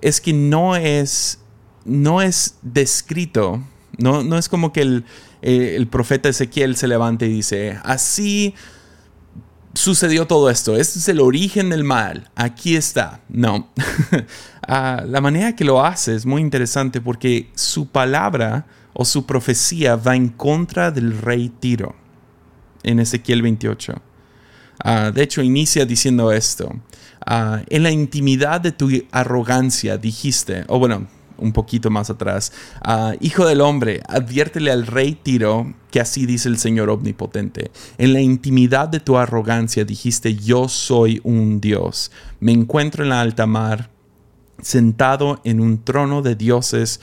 [0.00, 1.38] es que no es,
[1.84, 3.62] no es descrito,
[3.98, 5.04] no, no es como que el,
[5.42, 8.54] eh, el profeta Ezequiel se levanta y dice, así
[9.74, 13.20] sucedió todo esto, este es el origen del mal, aquí está.
[13.28, 13.70] No,
[14.68, 19.96] ah, la manera que lo hace es muy interesante porque su palabra o su profecía
[19.96, 21.94] va en contra del rey Tiro
[22.82, 23.94] en Ezequiel 28.
[24.82, 26.74] Ah, de hecho, inicia diciendo esto.
[27.24, 31.06] Ah, en la intimidad de tu arrogancia dijiste, o bueno,
[31.40, 32.52] un poquito más atrás.
[33.20, 37.70] Hijo del hombre, adviértele al rey Tiro que así dice el Señor omnipotente.
[37.98, 42.10] En la intimidad de tu arrogancia dijiste, yo soy un Dios.
[42.38, 43.90] Me encuentro en la alta mar,
[44.62, 47.00] sentado en un trono de dioses.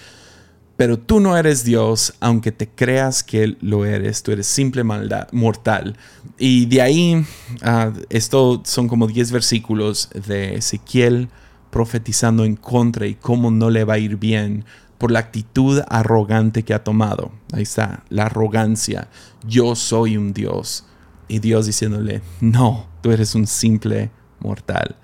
[0.78, 5.28] Pero tú no eres Dios, aunque te creas que lo eres, tú eres simple maldad,
[5.32, 5.98] mortal.
[6.38, 7.26] Y de ahí,
[7.64, 11.30] ah, esto son como 10 versículos de Ezequiel
[11.70, 14.66] profetizando en contra y cómo no le va a ir bien
[14.98, 17.32] por la actitud arrogante que ha tomado.
[17.54, 19.10] Ahí está, la arrogancia.
[19.46, 20.86] Yo soy un Dios.
[21.28, 24.96] Y Dios diciéndole, no, tú eres un simple mortal.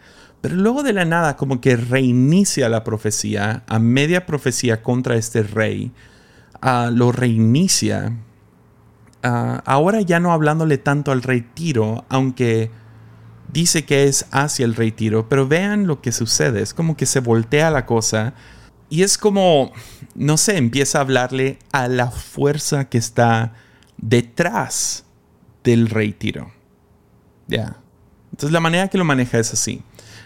[0.42, 5.44] Pero luego de la nada, como que reinicia la profecía, a media profecía contra este
[5.44, 5.92] rey,
[6.62, 8.14] uh, lo reinicia.
[9.24, 12.72] Uh, ahora ya no hablándole tanto al rey Tiro, aunque
[13.54, 17.20] dice que es hacia el retiro, pero vean lo que sucede, es como que se
[17.20, 18.34] voltea la cosa
[18.90, 19.72] y es como,
[20.16, 23.54] no sé, empieza a hablarle a la fuerza que está
[23.98, 25.06] detrás
[25.64, 26.52] del retiro.
[27.48, 27.78] Ya.
[28.32, 29.82] Entonces la manera que lo maneja es así.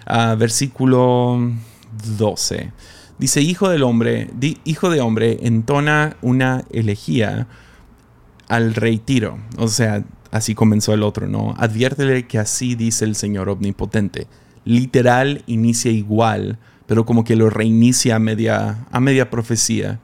[0.06, 1.52] Ah, versículo
[2.18, 2.72] 12.
[3.20, 4.30] Dice, hijo del hombre,
[4.64, 7.48] hijo de hombre, entona una elegía
[8.48, 9.40] al retiro.
[9.58, 10.04] O sea,
[10.38, 11.56] Así comenzó el otro, ¿no?
[11.58, 14.28] Adviértele que así dice el Señor omnipotente.
[14.66, 20.00] Literal inicia igual, pero como que lo reinicia a media, a media profecía.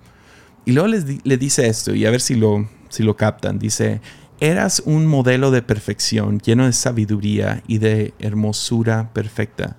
[0.66, 3.60] Y luego le dice esto, y a ver si lo, si lo captan.
[3.60, 4.02] Dice,
[4.40, 9.78] eras un modelo de perfección, lleno de sabiduría y de hermosura perfecta.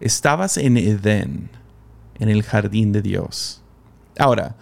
[0.00, 1.48] Estabas en Edén,
[2.18, 3.62] en el jardín de Dios.
[4.18, 4.56] Ahora,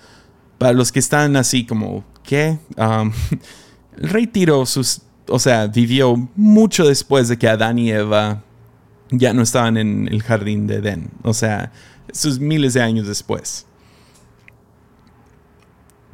[0.58, 2.56] para los que están así como, ¿qué?
[2.76, 3.10] Um,
[3.98, 4.30] el rey
[4.64, 8.42] sus, o sea, vivió mucho después de que Adán y Eva
[9.10, 11.10] ya no estaban en el jardín de Edén.
[11.22, 11.72] O sea,
[12.12, 13.66] sus miles de años después.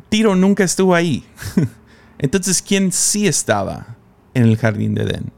[0.09, 1.25] Tiro nunca estuvo ahí.
[2.19, 3.97] Entonces, ¿quién sí estaba
[4.35, 5.33] en el jardín de Edén?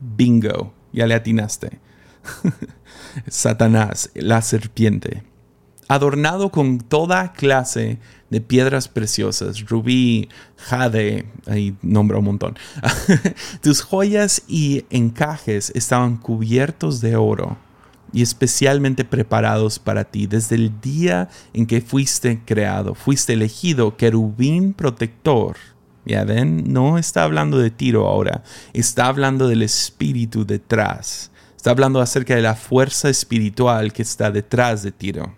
[0.00, 1.80] Bingo, ya le atinaste.
[3.28, 5.22] Satanás, la serpiente,
[5.88, 7.98] adornado con toda clase
[8.30, 12.58] de piedras preciosas, rubí, jade, ahí nombra un montón.
[13.62, 17.56] Tus joyas y encajes estaban cubiertos de oro
[18.12, 24.72] y especialmente preparados para ti desde el día en que fuiste creado, fuiste elegido querubín
[24.72, 25.56] protector.
[26.06, 28.42] Ya ven, no está hablando de Tiro ahora,
[28.74, 31.30] está hablando del espíritu detrás
[31.64, 35.34] Está hablando acerca de la fuerza espiritual que está detrás de Tiro.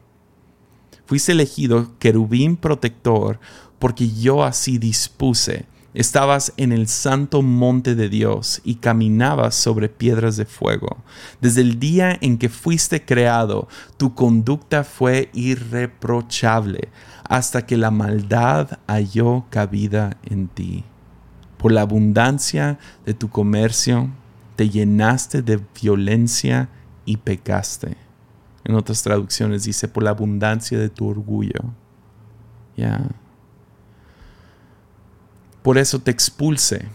[1.06, 3.38] Fuiste elegido querubín protector
[3.78, 5.66] porque yo así dispuse.
[5.94, 10.98] Estabas en el santo monte de Dios y caminabas sobre piedras de fuego.
[11.40, 16.90] Desde el día en que fuiste creado, tu conducta fue irreprochable
[17.24, 20.84] hasta que la maldad halló cabida en ti.
[21.56, 24.10] Por la abundancia de tu comercio,
[24.56, 26.68] te llenaste de violencia
[27.06, 28.05] y pecaste.
[28.66, 31.60] En otras traducciones dice, por la abundancia de tu orgullo.
[32.76, 33.08] Ya.
[35.62, 36.86] Por eso te expulse,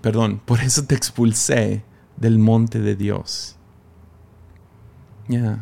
[0.00, 1.84] perdón, por eso te expulsé
[2.16, 3.56] del monte de Dios.
[5.28, 5.58] Ya.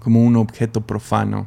[0.00, 1.46] Como un objeto profano.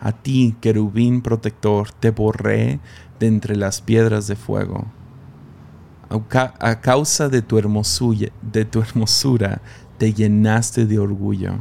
[0.00, 2.80] A ti, querubín protector, te borré
[3.18, 4.84] de entre las piedras de fuego
[6.60, 9.60] a causa de tu, hermosura, de tu hermosura
[9.98, 11.58] te llenaste de orgullo.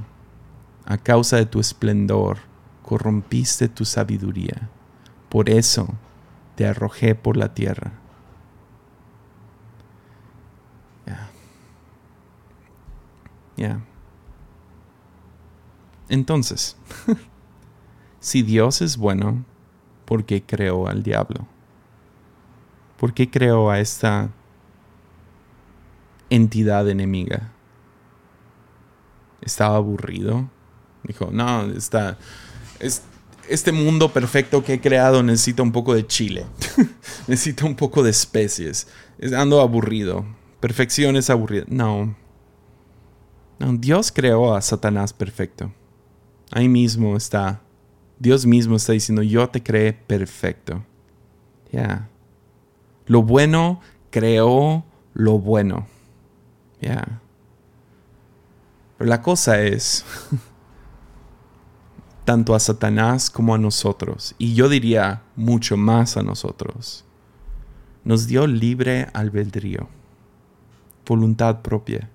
[0.86, 2.40] A causa de tu esplendor
[2.82, 4.70] corrompiste tu sabiduría.
[5.30, 5.88] Por eso
[6.56, 7.94] te arrojé por la tierra.
[13.56, 13.82] Ya.
[16.10, 16.76] Entonces,
[18.20, 19.46] si Dios es bueno,
[20.06, 21.48] ¿por qué creó al diablo?
[23.00, 24.30] ¿Por qué creó a esta
[26.30, 27.52] entidad enemiga?
[29.42, 30.50] Estaba aburrido.
[31.04, 32.18] Dijo, no, está,
[33.50, 36.46] este mundo perfecto que he creado necesita un poco de chile.
[37.28, 38.88] necesita un poco de especies.
[39.36, 40.26] Ando aburrido.
[40.60, 41.66] Perfección es aburrida.
[41.68, 42.16] No.
[43.60, 43.74] no.
[43.74, 45.74] Dios creó a Satanás perfecto.
[46.52, 47.62] Ahí mismo está.
[48.20, 50.86] Dios mismo está diciendo, yo te creé perfecto.
[51.72, 52.08] Ya.
[53.06, 55.88] Lo bueno creó lo bueno.
[56.82, 57.22] Ya.
[58.98, 60.06] Pero la cosa es,
[62.26, 67.04] tanto a Satanás como a nosotros, y yo diría mucho más a nosotros,
[68.04, 69.88] nos dio libre albedrío,
[71.06, 72.10] voluntad propia.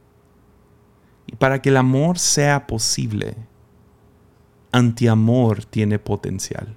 [1.27, 3.37] Y para que el amor sea posible,
[4.73, 6.75] antiamor tiene potencial.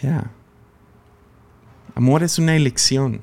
[0.00, 0.30] Ya.
[1.94, 3.20] Amor es una elección.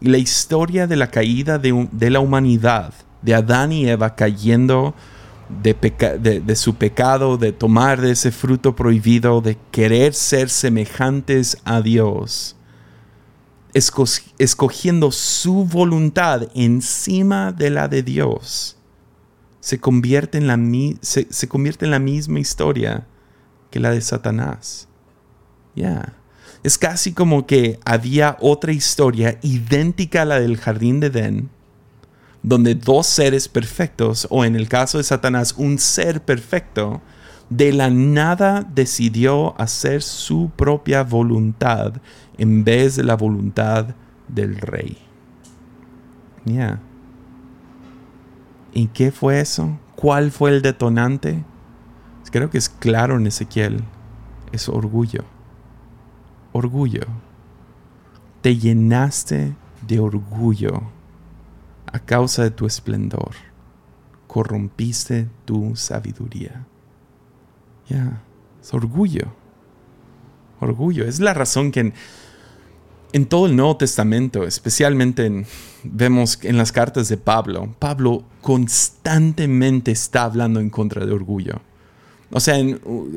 [0.00, 4.94] Y la historia de la caída de, la humanidad, de Adán y Eva cayendo
[5.48, 11.80] de, de, su pecado, de tomar de ese fruto prohibido, de querer ser semejantes a
[11.80, 12.56] Dios,
[13.72, 18.76] escogiendo su voluntad encima de la de Dios,
[19.60, 20.58] se convierte en la,
[21.00, 23.06] se, se convierte en la misma historia
[23.70, 24.88] que la de Satanás.
[25.74, 26.14] Ya.
[26.62, 31.50] Es casi como que había otra historia idéntica a la del jardín de Edén,
[32.44, 37.02] donde dos seres perfectos, o en el caso de Satanás, un ser perfecto,
[37.50, 41.94] de la nada decidió hacer su propia voluntad
[42.38, 43.88] en vez de la voluntad
[44.28, 44.96] del rey.
[46.44, 46.78] Ya.
[48.72, 49.76] ¿Y qué fue eso?
[49.96, 51.42] ¿Cuál fue el detonante?
[52.30, 53.82] Creo que es claro en Ezequiel.
[54.52, 55.24] Es orgullo
[56.54, 57.02] orgullo.
[58.40, 59.54] Te llenaste
[59.86, 60.82] de orgullo
[61.94, 63.30] a causa de tu esplendor.
[64.26, 66.66] Corrompiste tu sabiduría.
[67.88, 68.20] Ya,
[68.60, 69.32] es orgullo.
[70.58, 71.04] Orgullo.
[71.04, 71.92] Es la razón que
[73.12, 75.46] en, todo el Nuevo Testamento, especialmente
[75.84, 81.62] vemos en las cartas de Pablo, Pablo constantemente está hablando en contra de orgullo.
[82.32, 82.56] O sea,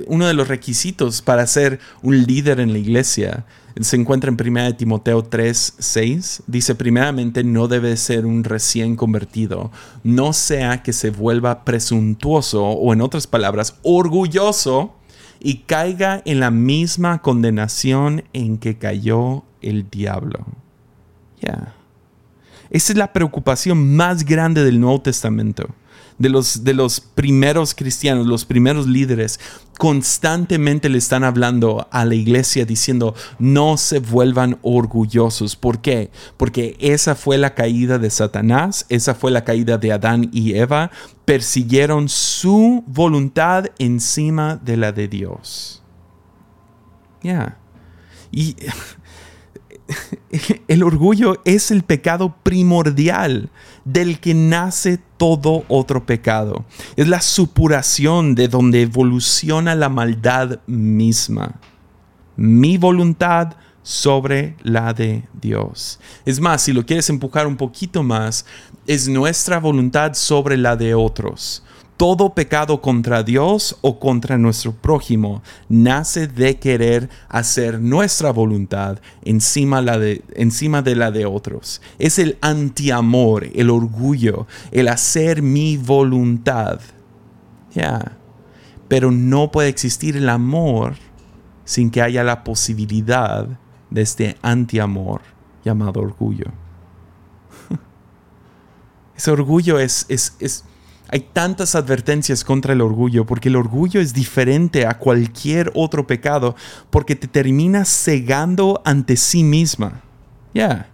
[0.06, 3.44] uno de los requisitos para ser un líder en la iglesia
[3.82, 6.44] se encuentra en 1 Timoteo 3, 6.
[6.48, 9.72] Dice, primeramente, no debe ser un recién convertido,
[10.04, 14.96] no sea que se vuelva presuntuoso o en otras palabras, orgulloso
[15.40, 20.46] y caiga en la misma condenación en que cayó el diablo.
[21.42, 21.74] Ya.
[22.70, 25.68] Esa es la preocupación más grande del Nuevo Testamento
[26.18, 29.40] de los, de los primeros cristianos, los primeros líderes,
[29.78, 35.56] constantemente le están hablando a la iglesia diciendo, no se vuelvan orgullosos.
[35.56, 36.10] ¿Por qué?
[36.38, 40.92] Porque esa fue la caída de Satanás, esa fue la caída de Adán y Eva,
[41.26, 45.84] persiguieron su voluntad encima de la de Dios.
[47.22, 47.58] Ya.
[48.32, 48.56] Y
[50.68, 53.50] el orgullo es el pecado primordial
[53.88, 56.66] del que nace todo otro pecado.
[56.96, 61.56] Es la supuración de donde evoluciona la maldad misma.
[62.36, 66.00] Mi voluntad sobre la de Dios.
[66.26, 68.46] Es más, si lo quieres empujar un poquito más,
[68.86, 71.64] es nuestra voluntad sobre la de otros
[71.98, 79.82] todo pecado contra Dios o contra nuestro prójimo nace de querer hacer nuestra voluntad encima,
[79.82, 81.82] la de, encima de la de otros.
[81.98, 86.80] Es el antiamor, el orgullo, el hacer mi voluntad.
[87.74, 88.18] Ya.
[88.88, 90.96] Pero no puede existir el amor
[91.66, 93.48] sin que haya la posibilidad
[93.90, 95.22] de este antiamor
[95.66, 96.46] llamado orgullo.
[99.18, 100.64] Ese orgullo es, es, es
[101.10, 106.56] hay tantas advertencias contra el orgullo porque el orgullo es diferente a cualquier otro pecado
[106.90, 110.02] porque te termina cegando ante sí misma.
[110.54, 110.90] Ya.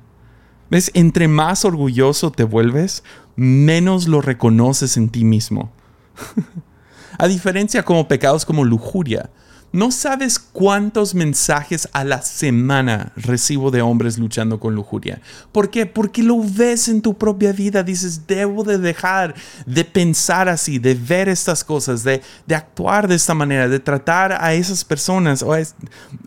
[0.69, 0.91] ¿Ves?
[0.93, 3.03] Entre más orgulloso te vuelves,
[3.35, 5.71] menos lo reconoces en ti mismo.
[7.17, 9.29] a diferencia como pecados como lujuria,
[9.73, 15.19] no sabes cuántos mensajes a la semana recibo de hombres luchando con lujuria.
[15.51, 15.87] ¿Por qué?
[15.87, 17.81] Porque lo ves en tu propia vida.
[17.81, 19.33] Dices, debo de dejar
[19.65, 22.21] de pensar así, de ver estas cosas, de,
[22.53, 25.73] actuar de esta manera, de tratar a esas personas, o es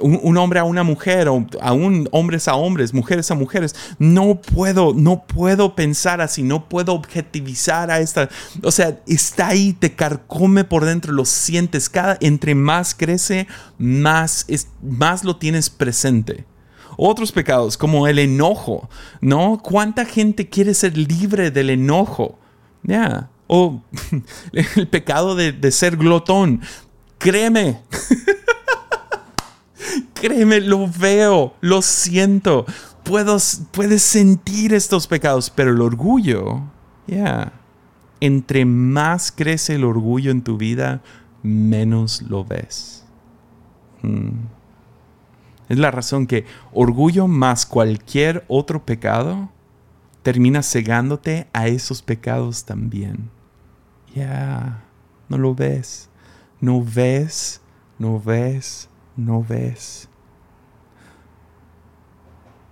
[0.01, 3.77] un, hombre a una mujer, o aún hombres a hombres, mujeres a mujeres.
[4.01, 8.29] No puedo, no puedo pensar así, no puedo objetivizar a esta.
[8.65, 11.89] O sea, está ahí, te carcome por dentro, lo sientes.
[11.89, 13.36] Cada, entre más crece,
[13.79, 16.45] más, es, más lo tienes presente.
[16.97, 18.89] Otros pecados, como el enojo,
[19.21, 19.61] ¿no?
[19.63, 22.39] ¿Cuánta gente quiere ser libre del enojo?
[22.83, 23.29] Ya.
[23.47, 23.83] O
[24.53, 26.63] el pecado de, ser glotón.
[27.19, 27.81] Créeme.
[30.15, 32.65] Créeme, lo veo, lo siento.
[33.03, 33.37] Puedo,
[33.73, 36.63] puedes sentir estos pecados, pero el orgullo,
[37.07, 37.53] ya.
[38.21, 41.03] Entre más crece el orgullo en tu vida,
[41.43, 43.06] menos lo ves.
[44.03, 44.47] Mm.
[45.69, 49.51] Es la razón que orgullo más cualquier otro pecado
[50.23, 53.31] termina cegándote a esos pecados también.
[54.15, 54.83] Ya,
[55.29, 56.09] no lo ves.
[56.61, 57.61] No ves,
[57.99, 60.09] no ves, no ves.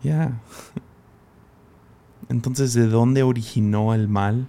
[0.03, 0.41] Ya.
[2.29, 4.49] Entonces, ¿de dónde originó el mal?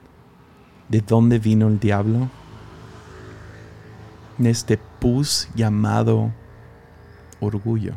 [0.90, 2.30] ¿De dónde vino el diablo?
[4.40, 6.32] En este pus llamado
[7.40, 7.94] orgullo.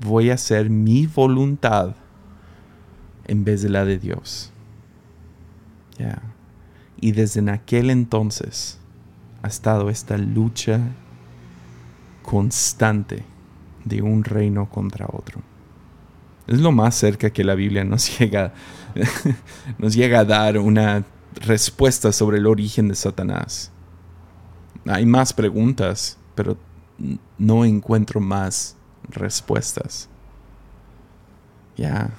[0.00, 1.94] Voy a hacer mi voluntad
[3.26, 4.52] en vez de la de Dios.
[7.00, 8.78] Y desde aquel entonces
[9.42, 10.80] ha estado esta lucha
[12.22, 13.24] constante
[13.84, 15.40] de un reino contra otro.
[16.46, 18.52] Es lo más cerca que la Biblia nos llega,
[19.78, 23.70] nos llega a dar una respuesta sobre el origen de Satanás.
[24.86, 26.56] Hay más preguntas, pero
[27.38, 28.76] no encuentro más
[29.08, 30.08] respuestas.
[31.76, 32.10] Ya.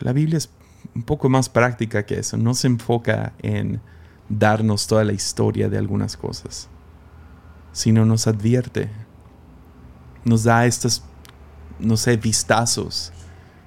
[0.00, 0.50] La Biblia es
[0.94, 2.36] un poco más práctica que eso.
[2.36, 3.80] No se enfoca en
[4.28, 6.68] darnos toda la historia de algunas cosas,
[7.72, 8.90] sino nos advierte.
[10.24, 11.04] Nos da estos,
[11.78, 13.12] no sé, vistazos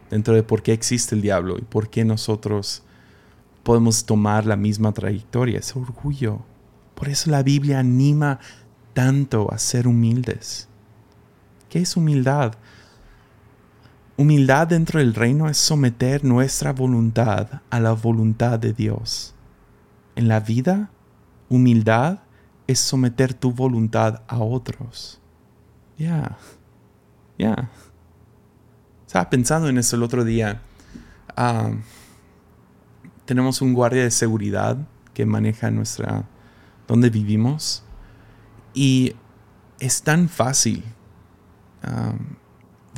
[0.10, 2.84] dentro de por qué existe el diablo y por qué nosotros
[3.64, 5.60] podemos tomar la misma trayectoria.
[5.60, 6.42] Es orgullo.
[6.96, 8.40] Por eso la Biblia anima
[8.94, 10.68] tanto a ser humildes.
[11.70, 12.54] ¿Qué es humildad?
[14.18, 19.34] Humildad dentro del reino es someter nuestra voluntad a la voluntad de Dios.
[20.16, 20.90] En la vida,
[21.48, 22.20] humildad
[22.68, 25.22] es someter tu voluntad a otros.
[25.98, 26.38] Ya,
[27.38, 27.70] ya.
[29.08, 30.62] Estaba pensando en eso el otro día.
[31.36, 31.72] Ah,
[33.26, 34.78] tenemos un guardia de seguridad
[35.14, 36.26] que maneja nuestra,
[36.88, 37.84] donde vivimos.
[38.74, 39.16] Y
[39.80, 40.84] es tan fácil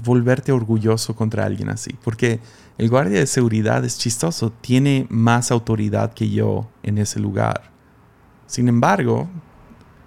[0.04, 1.96] volverte orgulloso contra alguien así.
[2.04, 2.40] Porque
[2.78, 7.72] el guardia de seguridad es chistoso, tiene más autoridad que yo en ese lugar.
[8.48, 9.30] Sin embargo,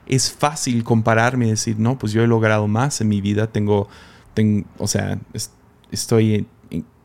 [0.06, 3.88] es fácil compararme y decir, no, pues yo he logrado más en mi vida, tengo,
[4.78, 5.18] o sea,
[5.90, 6.46] estoy,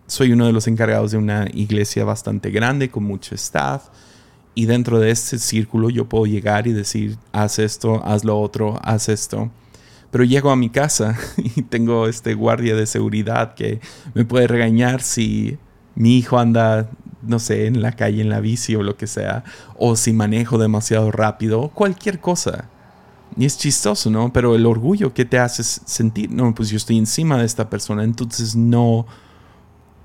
[0.08, 3.88] soy uno de los encargados de una iglesia bastante grande con mucho staff.
[4.60, 8.78] Y dentro de este círculo yo puedo llegar y decir, haz esto, haz lo otro,
[8.84, 9.50] haz esto.
[10.12, 13.80] Pero llego a mi casa y tengo este guardia de seguridad que
[14.14, 15.58] me puede regañar si
[15.96, 16.90] mi hijo anda,
[17.22, 19.46] no sé, en la calle, en la bici o lo que sea,
[19.78, 22.68] o si manejo demasiado rápido, cualquier cosa.
[23.38, 24.34] Y es chistoso, ¿no?
[24.34, 28.04] Pero el orgullo que te hace sentir, no, pues yo estoy encima de esta persona,
[28.04, 29.06] entonces no,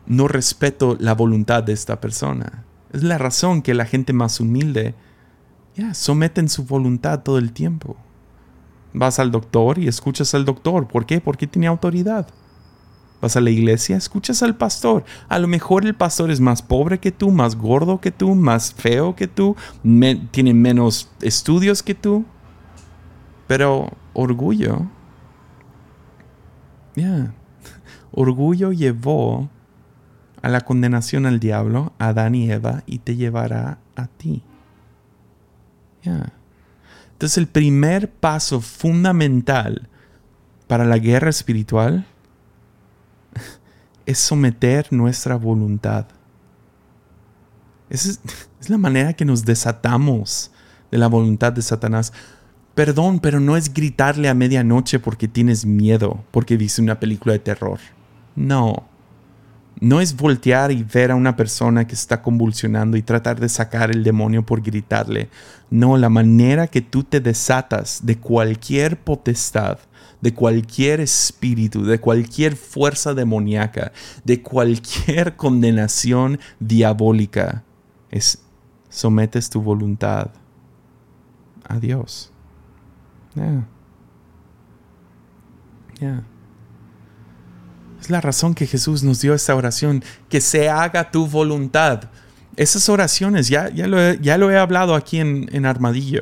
[0.06, 2.62] no respeto la voluntad de esta persona.
[2.94, 4.94] Es la razón que la gente más humilde,
[5.74, 7.96] ya, someten su voluntad todo el tiempo.
[8.92, 10.86] Vas al doctor y escuchas al doctor.
[10.86, 11.20] ¿Por qué?
[11.20, 12.28] Porque tiene autoridad.
[13.20, 15.04] Vas a la iglesia, escuchas al pastor.
[15.28, 18.72] A lo mejor el pastor es más pobre que tú, más gordo que tú, más
[18.72, 19.56] feo que tú,
[20.30, 22.24] tiene menos estudios que tú.
[23.48, 24.86] Pero orgullo,
[26.94, 27.34] ya,
[28.12, 29.50] orgullo llevó
[30.44, 34.42] a la condenación al diablo, a Adán y Eva, y te llevará a ti.
[37.12, 39.88] Entonces el primer paso fundamental
[40.66, 42.04] para la guerra espiritual
[44.04, 46.08] es someter nuestra voluntad.
[47.88, 48.20] Esa es,
[48.60, 50.50] es, la manera que nos desatamos
[50.90, 52.12] de la voluntad de Satanás.
[52.74, 57.38] Perdón, pero no es gritarle a medianoche porque tienes miedo, porque viste una película de
[57.38, 57.78] terror.
[58.36, 58.92] No
[59.80, 63.90] no es voltear y ver a una persona que está convulsionando y tratar de sacar
[63.90, 65.28] el demonio por gritarle.
[65.70, 69.78] No, la manera que tú te desatas de cualquier potestad,
[70.20, 73.92] de cualquier espíritu, de cualquier fuerza demoníaca,
[74.24, 77.64] de cualquier condenación diabólica,
[78.10, 78.42] es
[78.88, 80.30] sometes tu voluntad
[81.68, 82.30] a Dios.
[88.04, 92.10] Es la razón que Jesús nos dio esta oración, que se haga tu voluntad.
[92.54, 96.20] Esas oraciones, ya, ya, lo, he, ya lo he hablado aquí en, en Armadillo.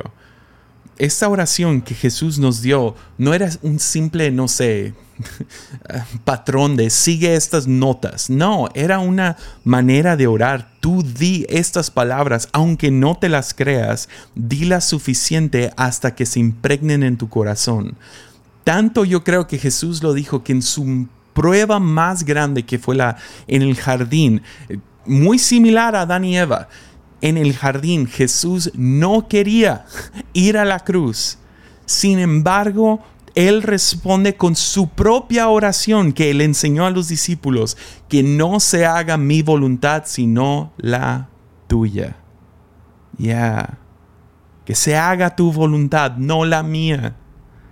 [0.97, 4.95] Esta oración que Jesús nos dio no era un simple, no sé,
[6.24, 8.30] patrón de sigue estas notas.
[8.30, 10.70] No, era una manera de orar.
[10.78, 17.03] Tú di estas palabras, aunque no te las creas, dilas suficiente hasta que se impregnen
[17.03, 17.97] en tu corazón.
[18.62, 22.95] Tanto yo creo que Jesús lo dijo que en su prueba más grande que fue
[22.95, 23.16] la
[23.47, 24.43] en el jardín,
[25.07, 26.68] muy similar a Adán y Eva.
[27.20, 29.85] En el jardín Jesús no quería
[30.33, 31.39] ir a la cruz.
[31.87, 33.01] Sin embargo,
[33.35, 37.76] él responde con su propia oración que él enseñó a los discípulos,
[38.09, 41.28] que no se haga mi voluntad sino la
[41.66, 42.16] tuya.
[43.18, 43.78] Ya.
[44.64, 47.16] Que se haga tu voluntad, no la mía.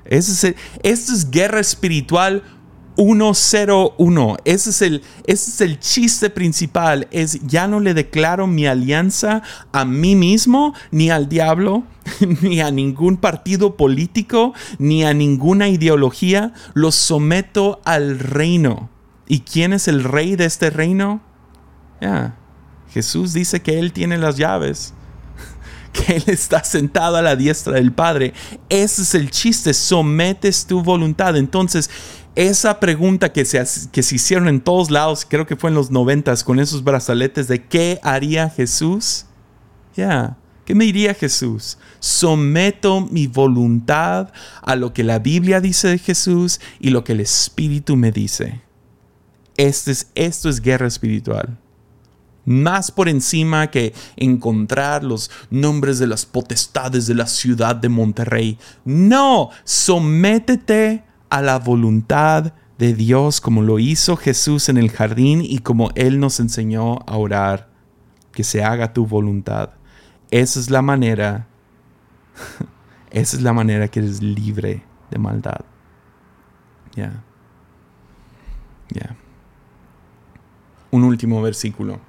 [0.05, 2.43] Esto es, es guerra espiritual
[2.97, 4.37] 101.
[4.45, 7.09] Ese es, el, ese es el chiste principal.
[7.11, 11.85] Es ya no le declaro mi alianza a mí mismo, ni al diablo,
[12.43, 16.53] ni a ningún partido político, ni a ninguna ideología.
[16.75, 18.91] Lo someto al reino.
[19.27, 21.21] ¿Y quién es el rey de este reino?
[22.01, 22.37] Ya.
[22.93, 24.93] Jesús dice que Él tiene las llaves
[25.93, 28.35] que Él está sentado a la diestra del Padre.
[28.69, 31.37] Ese es el chiste, sometes tu voluntad.
[31.37, 31.91] Entonces,
[32.35, 35.91] esa pregunta que se, que se hicieron en todos lados, creo que fue en los
[35.91, 39.27] noventas, con esos brazaletes de qué haría Jesús.
[39.97, 41.79] Ya, ¿qué me diría Jesús?
[41.99, 47.21] Someto mi voluntad a lo que la Biblia dice de Jesús y lo que el
[47.21, 48.63] Espíritu me dice.
[49.57, 51.59] Este es, esto es guerra espiritual
[52.47, 58.59] más por encima que encontrar los nombres de las potestades de la ciudad de Monterrey.
[58.85, 65.61] No, sométete a la voluntad de Dios como lo hizo Jesús en el jardín y
[65.61, 67.69] como Él nos enseñó a orar,
[68.33, 69.71] que se haga tu voluntad.
[70.31, 71.47] Esa es la manera,
[73.11, 75.61] esa es la manera que eres libre de maldad.
[76.97, 77.23] Ya.
[78.89, 79.15] Ya.
[80.91, 82.01] Un último versículo.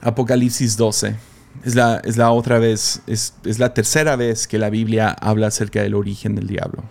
[0.00, 1.16] Apocalipsis 12.
[1.64, 5.48] Es la, es la otra vez, es, es la tercera vez que la Biblia habla
[5.48, 6.84] acerca del origen del diablo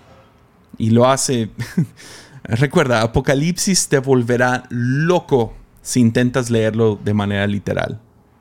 [0.78, 1.50] y lo hace.
[2.44, 8.00] Recuerda, Apocalipsis te volverá loco si intentas leerlo de manera literal.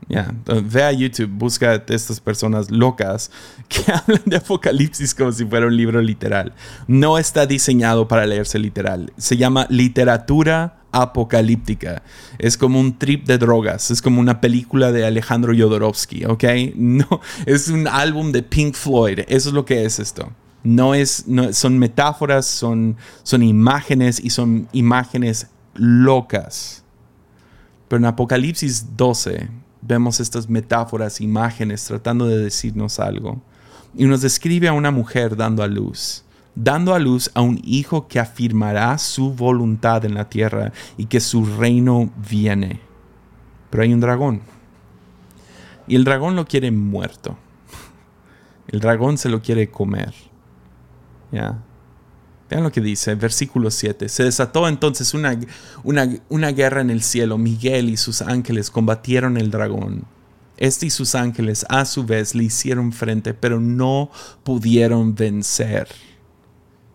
[0.09, 0.33] Ya,
[0.65, 3.33] ve a YouTube, busca a estas personas locas
[3.69, 6.53] que hablan de Apocalipsis como si fuera un libro literal.
[6.87, 9.13] No está diseñado para leerse literal.
[9.17, 12.03] Se llama literatura apocalíptica.
[12.39, 13.91] Es como un trip de drogas.
[13.91, 16.45] Es como una película de Alejandro Jodorowsky, ¿ok?
[16.77, 19.21] No, es un álbum de Pink Floyd.
[19.27, 20.31] Eso es lo que es esto.
[20.63, 26.83] No es, no, son metáforas, son, son imágenes y son imágenes locas.
[27.89, 29.49] Pero en Apocalipsis 12
[29.81, 33.41] vemos estas metáforas, imágenes tratando de decirnos algo.
[33.95, 38.09] Y nos describe a una mujer dando a luz, dando a luz a un hijo
[38.09, 42.81] que afirmará su voluntad en la tierra y que su reino viene.
[43.71, 44.43] Pero hay un dragón.
[45.87, 47.39] Y el dragón lo quiere muerto.
[48.69, 50.13] El dragón se lo quiere comer.
[51.31, 54.09] Vean lo que dice, versículo 7.
[54.09, 55.39] Se desató entonces una,
[55.83, 57.39] una, guerra en el cielo.
[57.39, 60.05] Miguel y sus ángeles combatieron el dragón.
[60.57, 64.11] Este y sus ángeles a su vez le hicieron frente, pero no
[64.45, 65.89] pudieron vencer.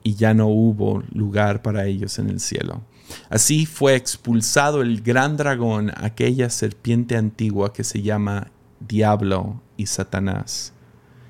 [0.03, 2.81] Y ya no hubo lugar para ellos en el cielo.
[3.29, 8.47] Así fue expulsado el gran dragón, aquella serpiente antigua que se llama
[8.79, 10.73] Diablo y Satanás,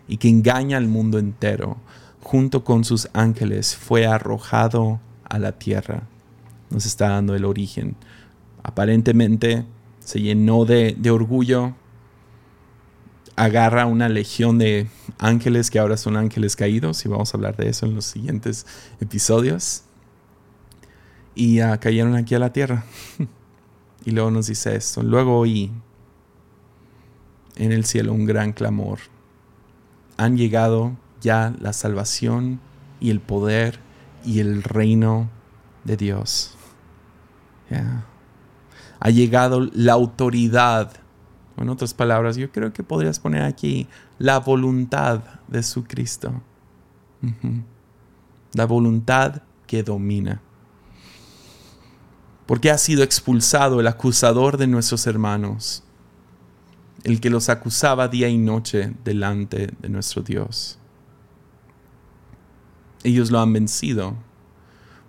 [0.08, 1.78] y que engaña al mundo entero
[2.32, 6.04] junto con sus ángeles, fue arrojado a la tierra.
[6.70, 7.98] Nos está dando el origen.
[8.64, 9.66] Aparentemente
[10.00, 11.76] se llenó de, orgullo,
[13.36, 14.88] agarra una legión de
[15.20, 18.66] ángeles que ahora son ángeles caídos, y vamos a hablar de eso en los siguientes
[19.02, 19.84] episodios.
[21.36, 22.86] Y cayeron aquí a la tierra.
[24.06, 25.04] y luego nos dice esto.
[25.04, 25.70] Luego oí
[27.58, 29.00] en el cielo un gran clamor.
[30.16, 32.60] Han llegado ya la salvación
[33.00, 33.80] y el poder
[34.26, 35.30] y el reino
[35.84, 36.56] de Dios.
[39.00, 40.94] Ha llegado la autoridad.
[41.58, 46.42] En otras palabras, yo creo que podrías poner aquí la voluntad de su Cristo.
[48.54, 50.42] La voluntad que domina.
[52.46, 55.84] Porque ha sido expulsado el acusador de nuestros hermanos,
[57.04, 60.81] el que los acusaba día y noche delante de nuestro Dios.
[63.04, 64.16] Ellos lo han vencido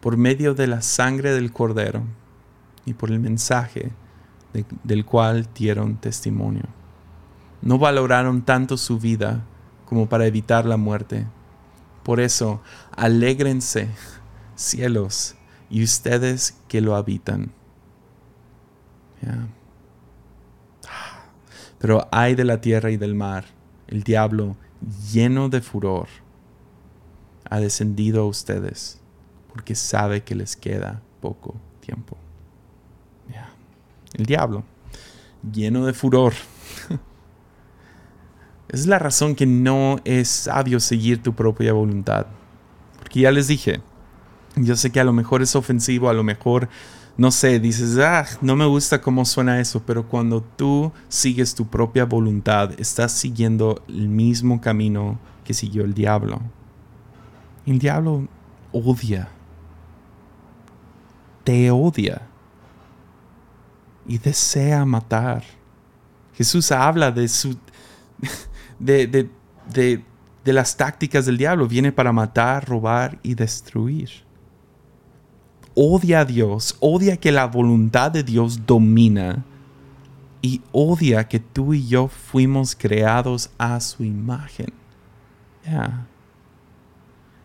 [0.00, 2.02] por medio de la sangre del cordero
[2.84, 3.92] y por el mensaje
[4.82, 6.64] del cual dieron testimonio.
[7.60, 9.44] No valoraron tanto su vida
[9.86, 11.26] como para evitar la muerte.
[12.02, 12.60] Por eso,
[12.96, 13.88] alégrense,
[14.56, 15.36] cielos,
[15.70, 17.52] y ustedes que lo habitan.
[21.78, 23.44] Pero hay de la tierra y del mar,
[23.86, 24.56] el diablo
[25.12, 26.08] lleno de furor
[27.52, 28.98] ha descendido a ustedes
[29.52, 32.16] porque sabe que les queda poco tiempo.
[34.14, 34.62] El diablo,
[35.52, 36.32] lleno de furor.
[38.68, 42.26] Es la razón que no es sabio seguir tu propia voluntad.
[42.98, 43.82] Porque ya les dije,
[44.56, 46.70] yo sé que a lo mejor es ofensivo, a lo mejor,
[47.18, 51.66] no sé, dices, ah, no me gusta cómo suena eso, pero cuando tú sigues tu
[51.66, 56.40] propia voluntad, estás siguiendo el mismo camino que siguió el diablo.
[57.66, 58.26] El diablo
[58.72, 59.28] odia.
[61.44, 62.22] Te odia.
[64.06, 65.44] Y desea matar.
[66.34, 67.56] Jesús habla de su.
[68.78, 69.30] de, de,
[69.72, 70.04] de,
[70.44, 71.68] de las tácticas del diablo.
[71.68, 74.10] Viene para matar, robar y destruir.
[75.74, 79.42] Odia a Dios, odia que la voluntad de Dios domina
[80.42, 84.66] y odia que tú y yo fuimos creados a su imagen.
[85.64, 86.06] Ya.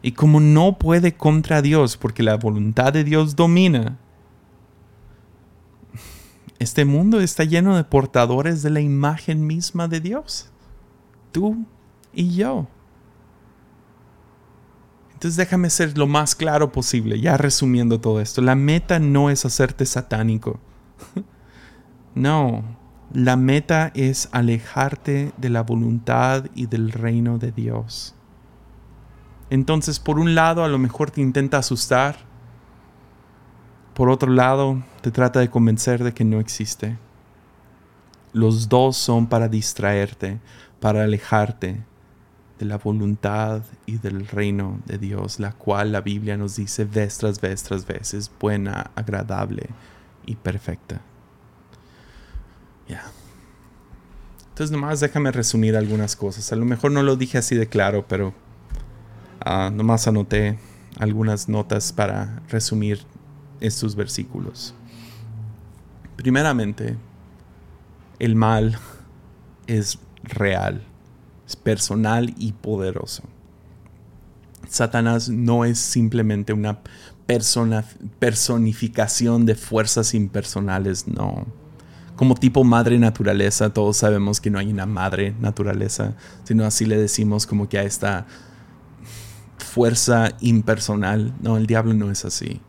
[0.08, 3.98] Y como no puede contra Dios porque la voluntad de Dios domina,
[6.60, 10.50] este mundo está lleno de portadores de la imagen misma de Dios.
[11.34, 11.66] Tú
[12.14, 12.70] y yo.
[15.12, 18.42] Entonces déjame ser lo más claro posible, ya resumiendo todo esto.
[18.42, 20.58] La meta no es hacerte satánico.
[22.16, 22.64] no,
[23.12, 28.17] la meta es alejarte de la voluntad y del reino de Dios.
[29.50, 32.18] Entonces, por un lado, a lo mejor te intenta asustar.
[33.94, 36.98] Por otro lado, te trata de convencer de que no existe.
[38.34, 40.40] Los dos son para distraerte,
[40.80, 41.84] para alejarte
[42.60, 47.18] de la voluntad y del reino de Dios, la cual la Biblia nos dice vez
[47.18, 49.70] tras vez tras vez es buena, agradable
[50.26, 51.02] y perfecta.
[52.88, 53.04] Ya.
[54.50, 56.52] Entonces nomás déjame resumir algunas cosas.
[56.52, 58.34] A lo mejor no lo dije así de claro, pero
[59.40, 60.58] Ah, nomás anoté
[61.00, 63.00] algunas notas para resumir
[63.60, 64.74] estos versículos.
[66.16, 66.98] Primeramente,
[68.20, 68.78] el mal
[69.68, 70.84] es real,
[71.48, 73.24] es personal y poderoso.
[74.68, 76.80] Satanás no es simplemente una
[77.26, 77.86] persona,
[78.20, 81.46] personificación de fuerzas impersonales, no.
[82.16, 86.16] Como tipo madre naturaleza, todos sabemos que no hay una madre naturaleza,
[86.46, 88.26] sino así le decimos como que a esta
[89.78, 91.36] fuerza impersonal.
[91.40, 92.62] No, el diablo no es así.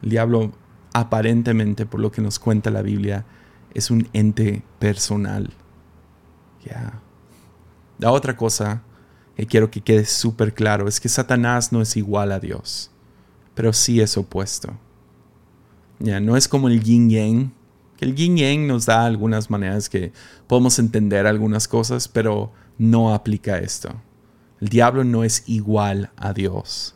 [0.00, 0.52] El diablo
[0.92, 3.26] aparentemente, por lo que nos cuenta la Biblia,
[3.74, 5.52] es un ente personal.
[6.64, 7.00] Ya.
[7.98, 8.84] La otra cosa
[9.36, 12.92] que quiero que quede súper claro es que Satanás no es igual a Dios,
[13.56, 14.78] pero sí es opuesto.
[15.98, 17.52] Ya, no es como el yin yang,
[17.96, 20.12] que el yin yang nos da algunas maneras que
[20.46, 24.00] podemos entender algunas cosas, pero no aplica esto.
[24.60, 26.94] El diablo no es igual a Dios,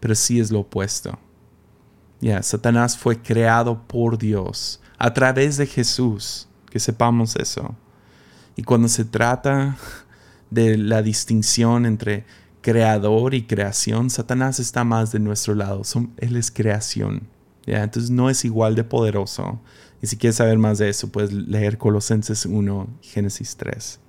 [0.00, 1.18] pero sí es lo opuesto.
[2.20, 7.74] Ya, Satanás fue creado por Dios a través de Jesús, que sepamos eso.
[8.56, 9.76] Y cuando se trata
[10.50, 12.24] de la distinción entre
[12.62, 15.82] creador y creación, Satanás está más de nuestro lado.
[16.16, 17.28] él es creación.
[17.66, 17.82] ¿ya?
[17.82, 19.60] Entonces no es igual de poderoso.
[20.02, 24.00] Y si quieres saber más de eso, puedes leer Colosenses 1, Génesis 3.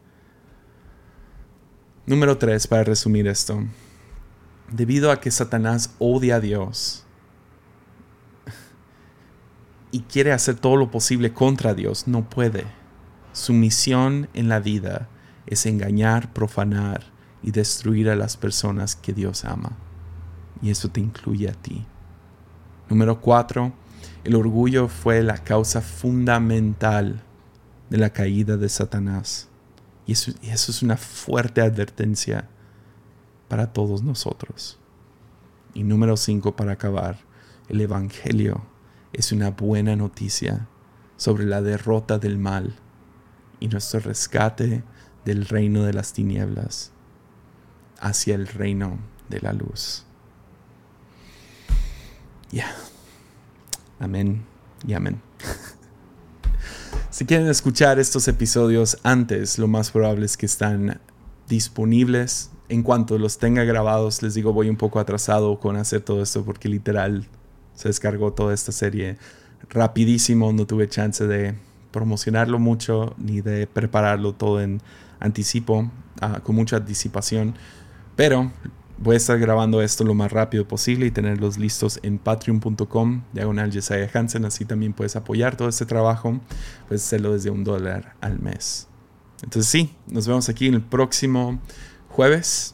[2.08, 3.66] Número 3, para resumir esto.
[4.72, 7.04] Debido a que Satanás odia a Dios
[9.92, 12.64] y quiere hacer todo lo posible contra Dios, no puede.
[13.34, 15.10] Su misión en la vida
[15.48, 17.04] es engañar, profanar
[17.44, 19.74] y destruir a las personas que Dios ama.
[20.62, 21.86] Y eso te incluye a ti.
[22.88, 23.74] Número cuatro,
[24.24, 27.22] el orgullo fue la causa fundamental
[27.90, 29.50] de la caída de Satanás.
[30.08, 32.48] Y eso, es una fuerte advertencia
[33.50, 34.80] para todos nosotros.
[35.74, 37.20] Y número cinco, para acabar,
[37.68, 38.66] el Evangelio
[39.12, 40.68] es una buena noticia
[41.18, 42.74] sobre la derrota del mal
[43.60, 44.84] y nuestro rescate
[45.26, 46.94] del reino de las tinieblas
[48.00, 50.06] hacia el reino de la luz.
[52.50, 52.74] Ya.
[54.00, 54.46] Amén
[54.88, 55.22] y amén.
[57.18, 61.02] si quieren escuchar estos episodios antes, lo más probable es que están
[61.50, 62.52] disponibles.
[62.70, 66.46] En cuanto los tenga grabados, les digo, voy un poco atrasado con hacer todo esto
[66.46, 67.26] porque literal
[67.74, 69.18] se descargó toda esta serie
[69.68, 71.56] rapidísimo, no tuve chance de
[71.90, 74.80] promocionarlo mucho ni de prepararlo todo en
[75.20, 75.90] anticipo,
[76.22, 77.56] ah, con mucha anticipación.
[78.16, 78.52] Pero
[79.00, 83.72] voy a estar grabando esto lo más rápido posible y tenerlos listos en patreon.com, diagonal
[83.72, 84.46] Jesiah Hansen.
[84.46, 86.40] Así también puedes apoyar todo este trabajo.
[86.88, 88.88] Puedes hacerlo desde un dólar al mes.
[89.44, 91.60] Entonces sí, nos vemos aquí el próximo
[92.10, 92.74] jueves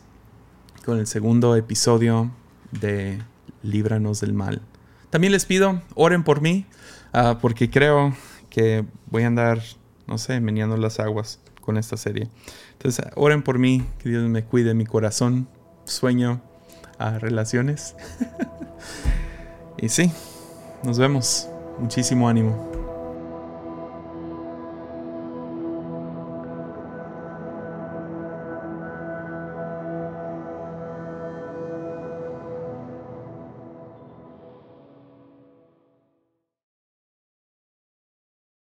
[0.86, 2.32] con el segundo episodio
[2.72, 3.22] de
[3.62, 4.62] Líbranos del Mal.
[5.10, 6.66] También les pido, oren por mí,
[7.12, 8.16] ah, porque creo
[8.50, 9.62] que voy a andar,
[10.08, 12.30] no sé, meneando las aguas con esta serie.
[12.74, 15.48] Entonces, oren por mí, que Dios me cuide mi corazón,
[15.86, 16.42] sueño,
[16.98, 17.96] a relaciones.
[19.78, 20.12] y sí,
[20.84, 21.48] nos vemos.
[21.80, 22.73] Muchísimo ánimo.